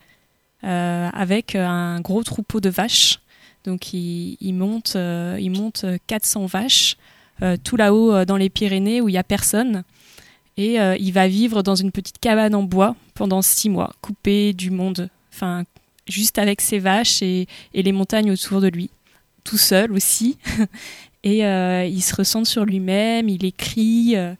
avec 0.61 1.55
un 1.55 1.99
gros 1.99 2.23
troupeau 2.23 2.61
de 2.61 2.69
vaches. 2.69 3.19
Donc 3.65 3.93
il, 3.93 4.53
monte, 4.53 4.95
il 4.95 5.49
monte 5.49 5.85
400 6.07 6.45
vaches 6.45 6.97
tout 7.63 7.75
là-haut 7.75 8.23
dans 8.25 8.37
les 8.37 8.49
Pyrénées 8.49 9.01
où 9.01 9.09
il 9.09 9.13
n'y 9.13 9.17
a 9.17 9.23
personne. 9.23 9.83
Et 10.57 10.75
il 10.75 11.11
va 11.11 11.27
vivre 11.27 11.63
dans 11.63 11.75
une 11.75 11.91
petite 11.91 12.19
cabane 12.19 12.53
en 12.53 12.63
bois 12.63 12.95
pendant 13.15 13.41
six 13.41 13.69
mois, 13.69 13.91
coupé 14.01 14.53
du 14.53 14.69
monde, 14.69 15.09
enfin 15.33 15.63
juste 16.07 16.37
avec 16.37 16.61
ses 16.61 16.79
vaches 16.79 17.21
et, 17.21 17.47
les 17.73 17.91
montagnes 17.91 18.31
autour 18.31 18.61
de 18.61 18.67
lui, 18.67 18.89
tout 19.43 19.57
seul 19.57 19.91
aussi. 19.91 20.37
et 21.23 21.45
euh, 21.45 21.85
il 21.85 22.01
se 22.01 22.15
ressent 22.15 22.45
sur 22.45 22.65
lui-même, 22.65 23.29
il 23.29 23.45
écrit 23.45 24.15
euh, 24.15 24.33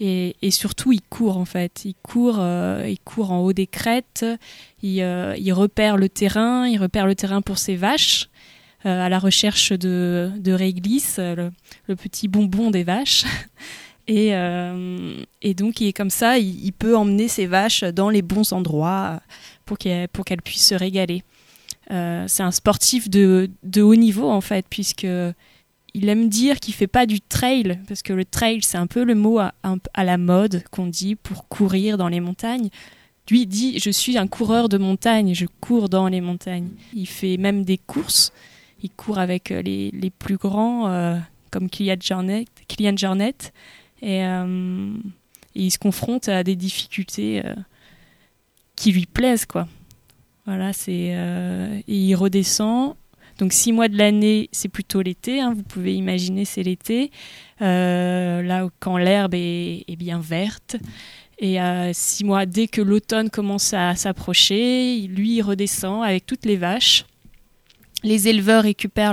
et, 0.00 0.50
surtout 0.50 0.92
il 0.92 1.02
court 1.02 1.38
en 1.38 1.44
fait. 1.44 1.84
Il 1.84 1.94
court, 2.02 2.38
euh, 2.38 2.86
il 2.88 2.98
court 3.00 3.32
en 3.32 3.40
haut 3.40 3.52
des 3.52 3.66
crêtes, 3.66 4.24
il, 4.82 5.02
repère 5.52 5.96
le 5.96 6.08
terrain, 6.08 6.66
il 6.66 6.78
repère 6.78 7.06
le 7.06 7.14
terrain 7.14 7.42
pour 7.42 7.58
ses 7.58 7.76
vaches. 7.76 8.28
à 8.84 9.08
la 9.08 9.18
recherche 9.18 9.72
de, 9.72 10.30
réglisse, 10.46 11.18
le, 11.18 11.50
le 11.88 11.96
petit 11.96 12.28
bonbon 12.28 12.70
des 12.70 12.84
vaches. 12.84 13.24
Et, 14.08 14.34
euh, 14.34 15.22
et 15.42 15.52
donc, 15.52 15.82
il 15.82 15.88
est 15.88 15.92
comme 15.92 16.10
ça, 16.10 16.38
il, 16.38 16.72
peut 16.72 16.96
emmener 16.96 17.28
ses 17.28 17.46
vaches 17.46 17.84
dans 17.84 18.08
les 18.08 18.22
bons 18.22 18.52
endroits 18.52 19.20
pour 19.66 19.76
qu'elles 19.76 20.08
pour 20.08 20.24
qu'elles 20.24 20.40
puissent 20.40 20.68
se 20.68 20.74
régaler. 20.74 21.22
Euh, 21.90 22.24
c'est 22.26 22.42
un 22.42 22.50
sportif 22.50 23.10
de, 23.10 23.50
haut 23.76 23.94
niveau, 23.94 24.30
en 24.30 24.40
fait, 24.40 24.64
puisque 24.68 25.06
il 25.94 26.08
aime 26.08 26.28
dire 26.30 26.58
qu'il 26.58 26.72
fait 26.72 26.86
pas 26.86 27.04
du 27.04 27.20
trail, 27.20 27.80
parce 27.86 28.02
que 28.02 28.14
le 28.14 28.24
trail, 28.24 28.60
c'est 28.62 28.78
un 28.78 28.86
peu 28.86 29.04
le 29.04 29.14
mot 29.14 29.38
à, 29.38 29.52
la 30.04 30.16
mode 30.16 30.64
qu'on 30.70 30.86
dit 30.86 31.14
pour 31.14 31.46
courir 31.48 31.98
dans 31.98 32.08
les 32.08 32.20
montagnes. 32.20 32.70
Lui 33.30 33.46
dit 33.46 33.78
Je 33.78 33.90
suis 33.90 34.16
un 34.16 34.26
coureur 34.26 34.70
de 34.70 34.78
montagne, 34.78 35.34
je 35.34 35.44
cours 35.60 35.90
dans 35.90 36.08
les 36.08 36.22
montagnes. 36.22 36.70
Il 36.94 37.06
fait 37.06 37.36
même 37.36 37.62
des 37.64 37.76
courses. 37.76 38.32
Il 38.82 38.90
court 38.90 39.18
avec 39.18 39.50
euh, 39.50 39.60
les, 39.60 40.12
plus 40.18 40.36
grands, 40.36 40.88
euh, 40.88 41.18
comme 41.50 41.68
Kylian 41.68 41.96
Jornet. 42.00 42.46
Kylian 42.68 42.96
Jornet 42.96 43.34
et, 44.02 44.24
euh, 44.24 44.92
il 45.54 45.70
se 45.70 45.78
confronte 45.78 46.28
à 46.28 46.44
des 46.44 46.56
difficultés 46.56 47.42
euh, 47.44 47.54
qui 48.76 48.92
lui 48.92 49.06
plaisent 49.06 49.46
quoi. 49.46 49.66
Voilà, 50.46 50.72
c'est 50.72 51.10
euh, 51.12 51.80
il 51.86 52.14
redescend. 52.14 52.94
Donc 53.38 53.52
six 53.52 53.72
mois 53.72 53.88
de 53.88 53.96
l'année, 53.96 54.48
c'est 54.50 54.68
plutôt 54.68 55.00
l'été. 55.00 55.40
hein, 55.40 55.52
vous 55.54 55.62
pouvez 55.62 55.94
imaginer, 55.94 56.44
c'est 56.44 56.62
l'été. 56.62 57.10
Là 57.60 58.68
quand 58.80 58.96
l'herbe 58.96 59.34
est, 59.34 59.96
bien 59.96 60.18
verte. 60.18 60.76
Et 61.38 61.58
six 61.92 62.24
mois, 62.24 62.46
dès 62.46 62.66
que 62.66 62.80
l'automne 62.80 63.30
commence 63.30 63.72
à 63.74 63.94
s'approcher, 63.94 65.06
lui 65.08 65.36
il 65.36 65.42
redescend 65.42 66.02
avec 66.02 66.26
toutes 66.26 66.46
les 66.46 66.56
vaches. 66.56 67.04
Les 68.02 68.26
éleveurs 68.26 68.64
récupèrent 68.64 69.12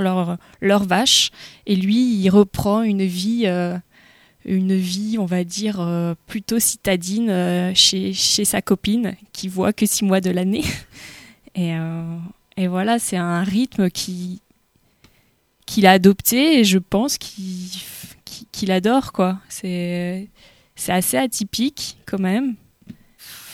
leurs 0.60 0.84
vaches 0.84 1.30
et 1.66 1.76
lui 1.76 2.16
il 2.16 2.28
reprend 2.30 2.82
une 2.82 3.04
vie 3.04 3.46
une 4.46 4.76
vie, 4.76 5.16
on 5.18 5.26
va 5.26 5.44
dire, 5.44 5.80
euh, 5.80 6.14
plutôt 6.26 6.58
citadine 6.58 7.30
euh, 7.30 7.72
chez, 7.74 8.12
chez 8.12 8.44
sa 8.44 8.62
copine, 8.62 9.16
qui 9.32 9.48
voit 9.48 9.72
que 9.72 9.86
six 9.86 10.04
mois 10.04 10.20
de 10.20 10.30
l'année. 10.30 10.64
Et, 11.58 11.74
euh, 11.74 12.18
et 12.58 12.66
voilà, 12.66 12.98
c'est 12.98 13.16
un 13.16 13.42
rythme 13.42 13.88
qui 13.88 14.42
qu'il 15.64 15.86
a 15.86 15.92
adopté 15.92 16.58
et 16.60 16.64
je 16.64 16.76
pense 16.76 17.16
qu'il 17.16 17.70
qu'il 18.52 18.70
adore, 18.70 19.12
quoi. 19.12 19.38
C'est 19.48 20.28
assez 20.86 21.16
atypique, 21.16 21.96
quand 22.04 22.18
même. 22.18 22.56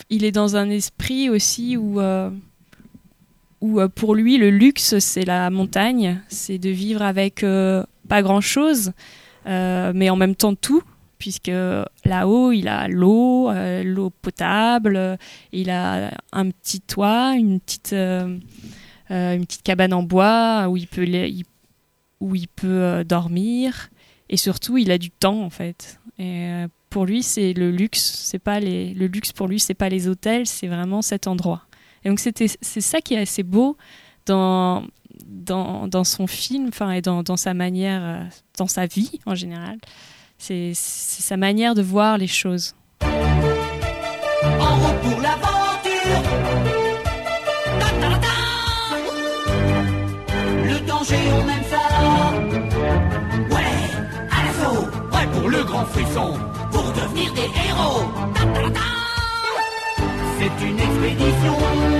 Il 0.09 0.25
est 0.25 0.33
dans 0.33 0.57
un 0.57 0.69
esprit 0.69 1.29
aussi 1.29 1.77
où... 1.77 2.01
où 3.61 3.79
pour 3.95 4.15
lui 4.15 4.37
le 4.37 4.49
luxe 4.49 4.99
c'est 4.99 5.23
la 5.23 5.49
montagne, 5.49 6.21
c'est 6.27 6.57
de 6.57 6.69
vivre 6.69 7.03
avec 7.03 7.45
pas 8.09 8.21
grand 8.21 8.41
chose, 8.41 8.89
euh, 8.89 8.91
mais 9.45 10.09
en 10.09 10.15
même 10.15 10.35
temps 10.35 10.55
tout, 10.55 10.83
puisque 11.23 11.51
là-haut 12.03 12.51
il 12.51 12.67
a 12.67 12.89
l'eau, 12.89 13.49
euh, 13.49 13.81
l'eau 13.81 14.09
potable, 14.09 14.97
euh, 14.97 15.15
il 15.53 15.69
a 15.69 16.11
un 16.33 16.49
petit 16.49 16.81
toit, 16.81 17.35
une 17.37 17.61
petite, 17.61 17.93
euh, 17.93 18.37
euh, 19.09 19.35
une 19.35 19.45
petite 19.45 19.63
cabane 19.63 19.93
en 19.93 20.03
bois 20.03 20.67
où 20.67 20.75
il 20.75 20.85
peut, 20.85 21.07
où 22.19 22.35
il 22.35 22.47
peut 22.49 22.67
euh, 22.67 23.03
dormir, 23.05 23.89
et 24.27 24.35
surtout 24.35 24.77
il 24.77 24.91
a 24.91 24.97
du 24.97 25.11
temps 25.11 25.41
en 25.41 25.49
fait. 25.49 25.97
Et 26.19 26.43
euh, 26.43 26.67
pour 26.89 27.05
lui 27.05 27.23
c'est 27.23 27.53
le 27.53 27.71
luxe, 27.71 28.01
c'est 28.01 28.37
pas 28.37 28.59
les, 28.59 28.93
le 28.93 29.07
luxe 29.07 29.31
pour 29.31 29.47
lui 29.47 29.61
c'est 29.61 29.73
pas 29.73 29.87
les 29.87 30.09
hôtels, 30.09 30.45
c'est 30.45 30.67
vraiment 30.67 31.01
cet 31.01 31.27
endroit. 31.27 31.61
Et 32.03 32.09
donc 32.09 32.19
c'était 32.19 32.47
c'est 32.59 32.81
ça 32.81 32.99
qui 32.99 33.13
est 33.13 33.19
assez 33.19 33.43
beau 33.43 33.77
dans 34.25 34.83
dans, 35.43 35.87
dans 35.87 36.03
son 36.03 36.27
film, 36.27 36.69
et 36.93 37.01
dans, 37.01 37.23
dans 37.23 37.37
sa 37.37 37.53
manière, 37.53 38.01
euh, 38.03 38.23
dans 38.57 38.67
sa 38.67 38.85
vie 38.85 39.19
en 39.25 39.35
général. 39.35 39.77
C'est 40.37 40.73
sa 40.73 41.37
manière 41.37 41.73
de 41.75 41.81
voir 41.81 42.17
les 42.17 42.27
choses. 42.27 42.75
En 43.01 44.75
route 44.75 44.99
pour 45.01 45.21
l'aventure. 45.21 46.21
Ta, 47.79 47.89
ta, 48.01 48.09
ta. 48.19 48.37
Le 50.65 50.79
danger, 50.85 51.15
on 51.31 51.47
aime 51.47 51.63
ça. 51.69 51.83
Ouais, 53.55 53.75
à 54.31 54.43
l'assaut. 54.43 54.85
Ouais, 55.13 55.27
pour 55.31 55.49
le 55.49 55.63
grand 55.63 55.85
frisson. 55.85 56.37
Pour 56.71 56.91
devenir 56.91 57.33
des 57.33 57.49
héros. 57.69 58.03
C'est 60.39 60.55
une 60.67 60.79
expédition. 60.79 61.92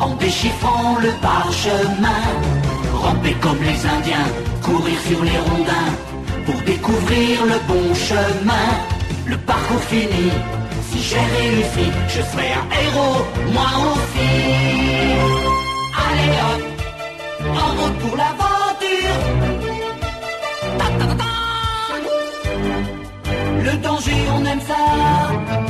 En 0.00 0.16
déchiffrant 0.16 0.96
le 1.00 1.10
parchemin. 1.20 2.22
Ramper 2.92 3.34
comme 3.40 3.62
les 3.62 3.86
Indiens, 3.86 4.28
courir 4.60 4.98
sur 5.08 5.22
les 5.22 5.38
rondins. 5.38 5.92
Pour 6.46 6.60
découvrir 6.62 7.44
le 7.44 7.58
bon 7.68 7.94
chemin. 7.94 8.68
Le 9.26 9.36
parcours 9.36 9.82
fini. 9.82 10.32
Si 10.90 10.98
j'ai 11.00 11.24
réussi, 11.36 11.92
je 12.08 12.22
serai 12.22 12.48
un 12.60 12.66
héros, 12.82 13.24
moi 13.52 13.70
aussi. 13.92 14.32
Allez 16.04 16.32
hop, 16.42 16.62
pour 18.00 18.16
l'aventure. 18.16 19.18
Ta, 20.78 20.86
ta, 20.98 21.06
ta, 21.06 21.14
ta. 21.14 21.32
Le 23.62 23.72
danger, 23.76 24.20
on 24.36 24.44
aime 24.44 24.60
ça. 24.60 25.61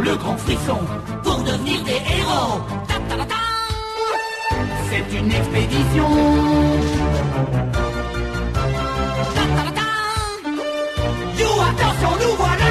Le 0.00 0.16
grand 0.16 0.36
frisson, 0.36 0.78
pour 1.24 1.38
devenir 1.42 1.82
des 1.82 1.90
héros. 1.90 2.60
C'est 4.88 5.18
une 5.18 5.30
expédition. 5.32 6.08
You, 11.36 11.46
attention, 11.60 12.10
nous 12.20 12.36
voilà. 12.36 12.64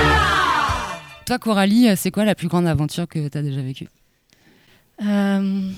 Toi, 1.26 1.38
Coralie, 1.38 1.98
c'est 1.98 2.12
quoi 2.12 2.24
la 2.24 2.34
plus 2.34 2.48
grande 2.48 2.66
aventure 2.66 3.08
que 3.08 3.28
tu 3.28 3.38
as 3.38 3.42
déjà 3.42 3.62
vécue? 3.62 3.90
Euh, 5.06 5.70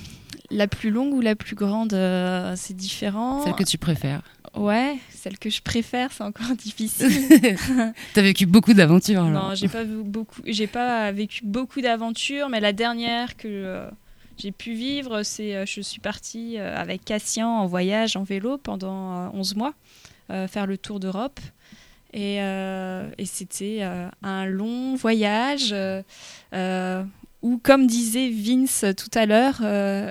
la 0.52 0.68
plus 0.68 0.92
longue 0.92 1.14
ou 1.14 1.22
la 1.22 1.36
plus 1.36 1.56
grande, 1.56 1.94
euh, 1.94 2.54
c'est 2.56 2.76
différent. 2.76 3.44
Celle 3.44 3.56
que 3.56 3.64
tu 3.64 3.78
préfères 3.78 4.22
Ouais, 4.56 4.98
celle 5.12 5.38
que 5.38 5.50
je 5.50 5.62
préfère, 5.62 6.12
c'est 6.12 6.24
encore 6.24 6.56
difficile. 6.58 7.28
T'as 8.14 8.22
vécu 8.22 8.46
beaucoup 8.46 8.74
d'aventures 8.74 9.24
alors 9.24 9.50
non, 9.50 9.56
j'ai 9.56 9.68
pas 9.68 9.84
beaucoup, 9.84 10.42
j'ai 10.46 10.68
pas 10.68 11.12
vécu 11.12 11.42
beaucoup 11.46 11.82
d'aventures, 11.82 12.50
mais 12.50 12.60
la 12.60 12.74
dernière 12.74 13.38
que 13.38 13.48
euh, 13.48 13.90
j'ai 14.40 14.52
pu 14.54 14.74
vivre, 14.74 15.24
c'est 15.24 15.54
euh, 15.56 15.66
je 15.66 15.82
suis 15.82 16.00
partie 16.00 16.58
euh, 16.58 16.76
avec 16.76 17.04
Cassien 17.04 17.48
en 17.48 17.66
voyage 17.66 18.16
en 18.16 18.24
vélo 18.24 18.58
pendant 18.58 19.28
euh, 19.28 19.30
11 19.34 19.56
mois, 19.56 19.74
euh, 20.30 20.48
faire 20.48 20.66
le 20.66 20.78
tour 20.78 21.00
d'Europe. 21.00 21.40
Et, 22.12 22.38
et 22.38 23.26
c'était 23.26 23.84
un 24.24 24.46
long 24.48 24.96
voyage 24.96 25.76
où, 26.52 27.58
comme 27.60 27.86
disait 27.86 28.32
Vince 28.32 28.84
tout 28.98 29.12
à 29.14 29.28
l'heure, 29.28 29.62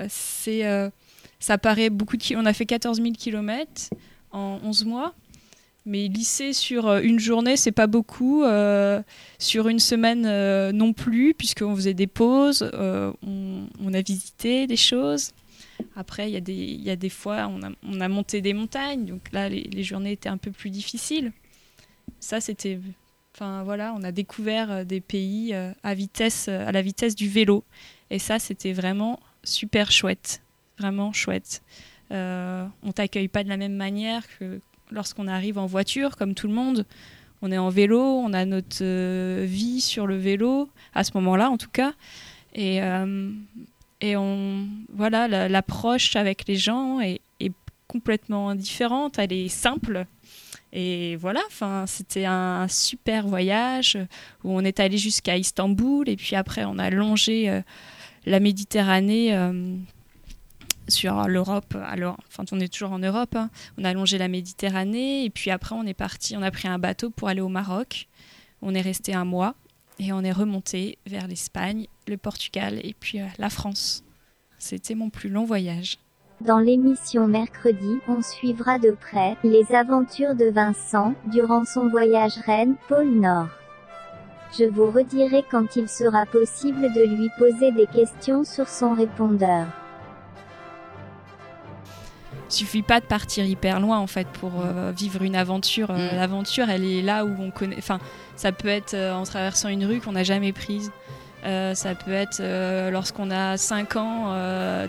c'est, 0.07 0.91
ça 1.39 1.57
paraît 1.57 1.89
beaucoup 1.89 2.15
de 2.15 2.35
On 2.37 2.45
a 2.45 2.53
fait 2.53 2.65
14 2.65 3.01
000 3.01 3.11
km 3.17 3.89
en 4.31 4.59
11 4.63 4.85
mois. 4.85 5.13
Mais 5.85 6.07
lycée 6.07 6.53
sur 6.53 6.87
euh, 6.87 7.01
une 7.01 7.19
journée, 7.19 7.57
c'est 7.57 7.71
pas 7.71 7.87
beaucoup. 7.87 8.43
euh, 8.43 9.01
sur 9.39 9.67
une 9.69 9.79
semaine 9.79 10.25
euh, 10.25 10.71
non 10.71 10.93
plus, 10.93 11.33
puisqu'on 11.33 11.75
faisait 11.75 11.93
des 11.93 12.07
pauses, 12.07 12.69
on, 12.73 13.93
a 13.93 14.01
visité 14.01 14.67
des 14.67 14.75
choses. 14.75 15.31
Après, 15.95 16.29
il 16.29 16.33
y, 16.33 16.37
a 16.37 16.41
des- 16.41 16.53
il 16.53 16.81
y 16.83 16.89
a 16.89 16.95
des 16.97 17.09
fois, 17.09 17.47
on 17.49 17.63
a, 17.63 17.69
on 17.83 18.01
a 18.01 18.07
monté 18.09 18.41
des 18.41 18.53
montagnes, 18.53 19.05
donc 19.05 19.31
là, 19.31 19.47
les, 19.49 19.61
les 19.63 19.83
journées 19.83 20.11
étaient 20.11 20.29
un 20.29 20.37
peu 20.37 20.51
plus 20.51 20.69
difficiles. 20.69 21.31
Ça, 22.19 22.41
c'était. 22.41 22.79
Enfin, 23.33 23.63
voilà, 23.63 23.93
on 23.97 24.03
a 24.03 24.11
découvert 24.11 24.85
des 24.85 24.99
pays 24.99 25.53
à, 25.53 25.93
vitesse, 25.93 26.49
à 26.49 26.71
la 26.73 26.81
vitesse 26.81 27.15
du 27.15 27.29
vélo. 27.29 27.63
Et 28.09 28.19
ça, 28.19 28.37
c'était 28.39 28.73
vraiment 28.73 29.19
super 29.45 29.91
chouette. 29.91 30.41
Vraiment 30.77 31.13
chouette. 31.13 31.61
Euh, 32.11 32.65
on 32.83 32.91
t'accueille 32.91 33.27
pas 33.27 33.43
de 33.43 33.49
la 33.49 33.57
même 33.57 33.75
manière 33.75 34.23
que 34.39 34.59
lorsqu'on 34.91 35.27
arrive 35.27 35.57
en 35.57 35.65
voiture, 35.67 36.15
comme 36.15 36.33
tout 36.33 36.47
le 36.47 36.53
monde. 36.53 36.85
On 37.41 37.51
est 37.51 37.57
en 37.57 37.69
vélo, 37.69 38.01
on 38.01 38.33
a 38.33 38.43
notre 38.45 38.77
euh, 38.81 39.45
vie 39.47 39.79
sur 39.79 40.07
le 40.07 40.17
vélo, 40.17 40.67
à 40.93 41.03
ce 41.03 41.11
moment-là 41.15 41.49
en 41.49 41.57
tout 41.57 41.69
cas. 41.71 41.93
Et, 42.53 42.81
euh, 42.81 43.31
et 44.01 44.17
on, 44.17 44.67
voilà, 44.91 45.27
la- 45.27 45.47
l'approche 45.47 46.15
avec 46.15 46.47
les 46.47 46.55
gens 46.55 46.99
est, 46.99 47.21
complètement 47.87 48.53
différente, 48.53 49.17
elle 49.17 49.33
est 49.33 49.47
simple. 49.49 50.05
Et 50.73 51.15
voilà, 51.15 51.41
c'était 51.87 52.25
un 52.25 52.67
super 52.67 53.25
voyage 53.25 53.97
où 54.43 54.51
on 54.55 54.59
est 54.59 54.79
allé 54.79 54.99
jusqu'à 54.99 55.37
Istanbul 55.37 56.07
et 56.07 56.15
puis 56.15 56.35
après 56.35 56.65
on 56.65 56.77
a 56.77 56.91
longé 56.91 57.61
la 58.27 58.39
Méditerranée 58.39 59.35
sur 60.89 61.27
l'Europe. 61.27 61.75
Alors, 61.85 62.17
enfin, 62.27 62.43
on 62.51 62.59
est 62.59 62.71
toujours 62.71 62.91
en 62.91 62.99
Europe. 62.99 63.35
hein. 63.35 63.49
On 63.77 63.83
a 63.83 63.93
longé 63.93 64.17
la 64.17 64.27
Méditerranée 64.27 65.25
et 65.25 65.29
puis 65.29 65.51
après 65.51 65.75
on 65.75 65.83
est 65.83 65.93
parti, 65.93 66.35
on 66.37 66.41
a 66.41 66.51
pris 66.51 66.67
un 66.67 66.79
bateau 66.79 67.09
pour 67.09 67.27
aller 67.29 67.41
au 67.41 67.49
Maroc. 67.49 68.07
On 68.61 68.75
est 68.75 68.81
resté 68.81 69.13
un 69.13 69.25
mois 69.25 69.55
et 69.99 70.11
on 70.13 70.21
est 70.21 70.31
remonté 70.31 70.97
vers 71.05 71.27
l'Espagne, 71.27 71.87
le 72.07 72.17
Portugal 72.17 72.79
et 72.83 72.95
puis 72.99 73.19
euh, 73.19 73.25
la 73.37 73.49
France. 73.49 74.03
C'était 74.57 74.95
mon 74.95 75.09
plus 75.09 75.29
long 75.29 75.45
voyage. 75.45 75.97
Dans 76.41 76.59
l'émission 76.59 77.27
mercredi, 77.27 77.99
on 78.07 78.21
suivra 78.21 78.79
de 78.79 78.91
près 78.91 79.35
les 79.43 79.73
aventures 79.73 80.35
de 80.35 80.45
Vincent 80.45 81.13
durant 81.25 81.65
son 81.65 81.89
voyage 81.89 82.37
Rennes-Pôle 82.45 83.09
Nord. 83.19 83.49
Je 84.57 84.63
vous 84.63 84.89
redirai 84.89 85.43
quand 85.51 85.75
il 85.75 85.87
sera 85.87 86.25
possible 86.25 86.93
de 86.93 87.05
lui 87.05 87.29
poser 87.37 87.71
des 87.71 87.85
questions 87.87 88.43
sur 88.43 88.67
son 88.67 88.93
répondeur. 88.93 89.67
Il 92.49 92.53
suffit 92.53 92.81
pas 92.81 92.99
de 92.99 93.05
partir 93.05 93.45
hyper 93.45 93.79
loin 93.79 93.99
en 93.99 94.07
fait 94.07 94.27
pour 94.27 94.51
euh, 94.63 94.91
vivre 94.95 95.21
une 95.21 95.35
aventure. 95.35 95.91
Euh, 95.91 96.11
Mm. 96.13 96.15
L'aventure, 96.15 96.69
elle 96.69 96.83
est 96.83 97.01
là 97.01 97.25
où 97.25 97.35
on 97.39 97.51
connaît. 97.51 97.75
Enfin, 97.77 97.99
ça 98.35 98.51
peut 98.51 98.67
être 98.69 98.93
euh, 98.95 99.13
en 99.13 99.23
traversant 99.23 99.69
une 99.69 99.85
rue 99.85 99.99
qu'on 99.99 100.13
n'a 100.13 100.23
jamais 100.23 100.51
prise. 100.53 100.91
Ça 101.43 101.95
peut 101.95 102.11
être 102.11 102.41
lorsqu'on 102.91 103.31
a 103.31 103.55
5 103.55 103.95
ans, 103.95 104.33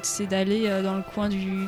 c'est 0.03 0.27
d'aller 0.27 0.68
dans 0.83 0.94
le 0.96 1.03
coin 1.14 1.29
du, 1.29 1.66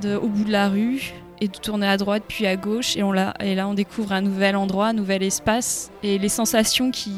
de, 0.00 0.14
au 0.14 0.28
bout 0.28 0.44
de 0.44 0.52
la 0.52 0.68
rue 0.68 1.12
et 1.40 1.48
de 1.48 1.56
tourner 1.58 1.88
à 1.88 1.96
droite 1.96 2.22
puis 2.28 2.46
à 2.46 2.54
gauche 2.56 2.96
et, 2.96 3.02
on 3.02 3.10
l'a- 3.10 3.34
et 3.40 3.56
là 3.56 3.66
on 3.66 3.74
découvre 3.74 4.12
un 4.12 4.20
nouvel 4.20 4.54
endroit, 4.54 4.86
un 4.88 4.92
nouvel 4.92 5.24
espace 5.24 5.90
et 6.04 6.18
les 6.18 6.28
sensations 6.28 6.92
qui, 6.92 7.12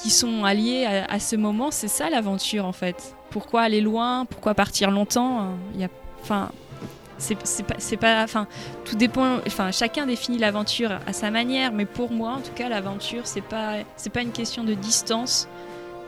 qui 0.00 0.10
sont 0.10 0.44
alliées 0.44 0.84
à, 0.86 1.12
à 1.12 1.18
ce 1.18 1.34
moment, 1.34 1.72
c'est 1.72 1.88
ça 1.88 2.08
l'aventure 2.08 2.66
en 2.66 2.72
fait. 2.72 3.16
Pourquoi 3.30 3.62
aller 3.62 3.80
loin? 3.80 4.26
Pourquoi 4.26 4.54
partir 4.54 4.92
longtemps? 4.92 5.48
Il 5.74 5.80
y 5.80 5.84
a, 5.84 5.88
enfin, 6.22 6.50
c'est 7.18 7.36
pas, 7.64 7.76
pas, 8.00 8.22
enfin, 8.22 8.46
tout 8.84 8.96
dépend. 8.96 9.38
Enfin, 9.46 9.70
chacun 9.70 10.06
définit 10.06 10.38
l'aventure 10.38 10.98
à 11.06 11.12
sa 11.12 11.30
manière, 11.30 11.72
mais 11.72 11.86
pour 11.86 12.10
moi, 12.10 12.32
en 12.32 12.40
tout 12.40 12.52
cas, 12.54 12.68
l'aventure, 12.68 13.22
c'est 13.24 13.40
pas, 13.40 13.74
c'est 13.96 14.10
pas 14.10 14.22
une 14.22 14.32
question 14.32 14.64
de 14.64 14.74
distance, 14.74 15.48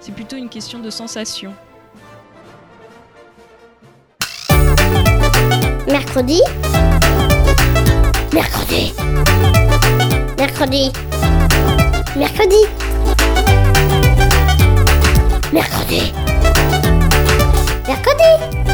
c'est 0.00 0.12
plutôt 0.12 0.36
une 0.36 0.48
question 0.48 0.78
de 0.78 0.90
sensation. 0.90 1.52
Mercredi. 5.86 6.42
Mercredi. 8.32 8.92
Mercredi. 10.38 10.92
Mercredi. 12.16 12.66
Mercredi 17.86 18.67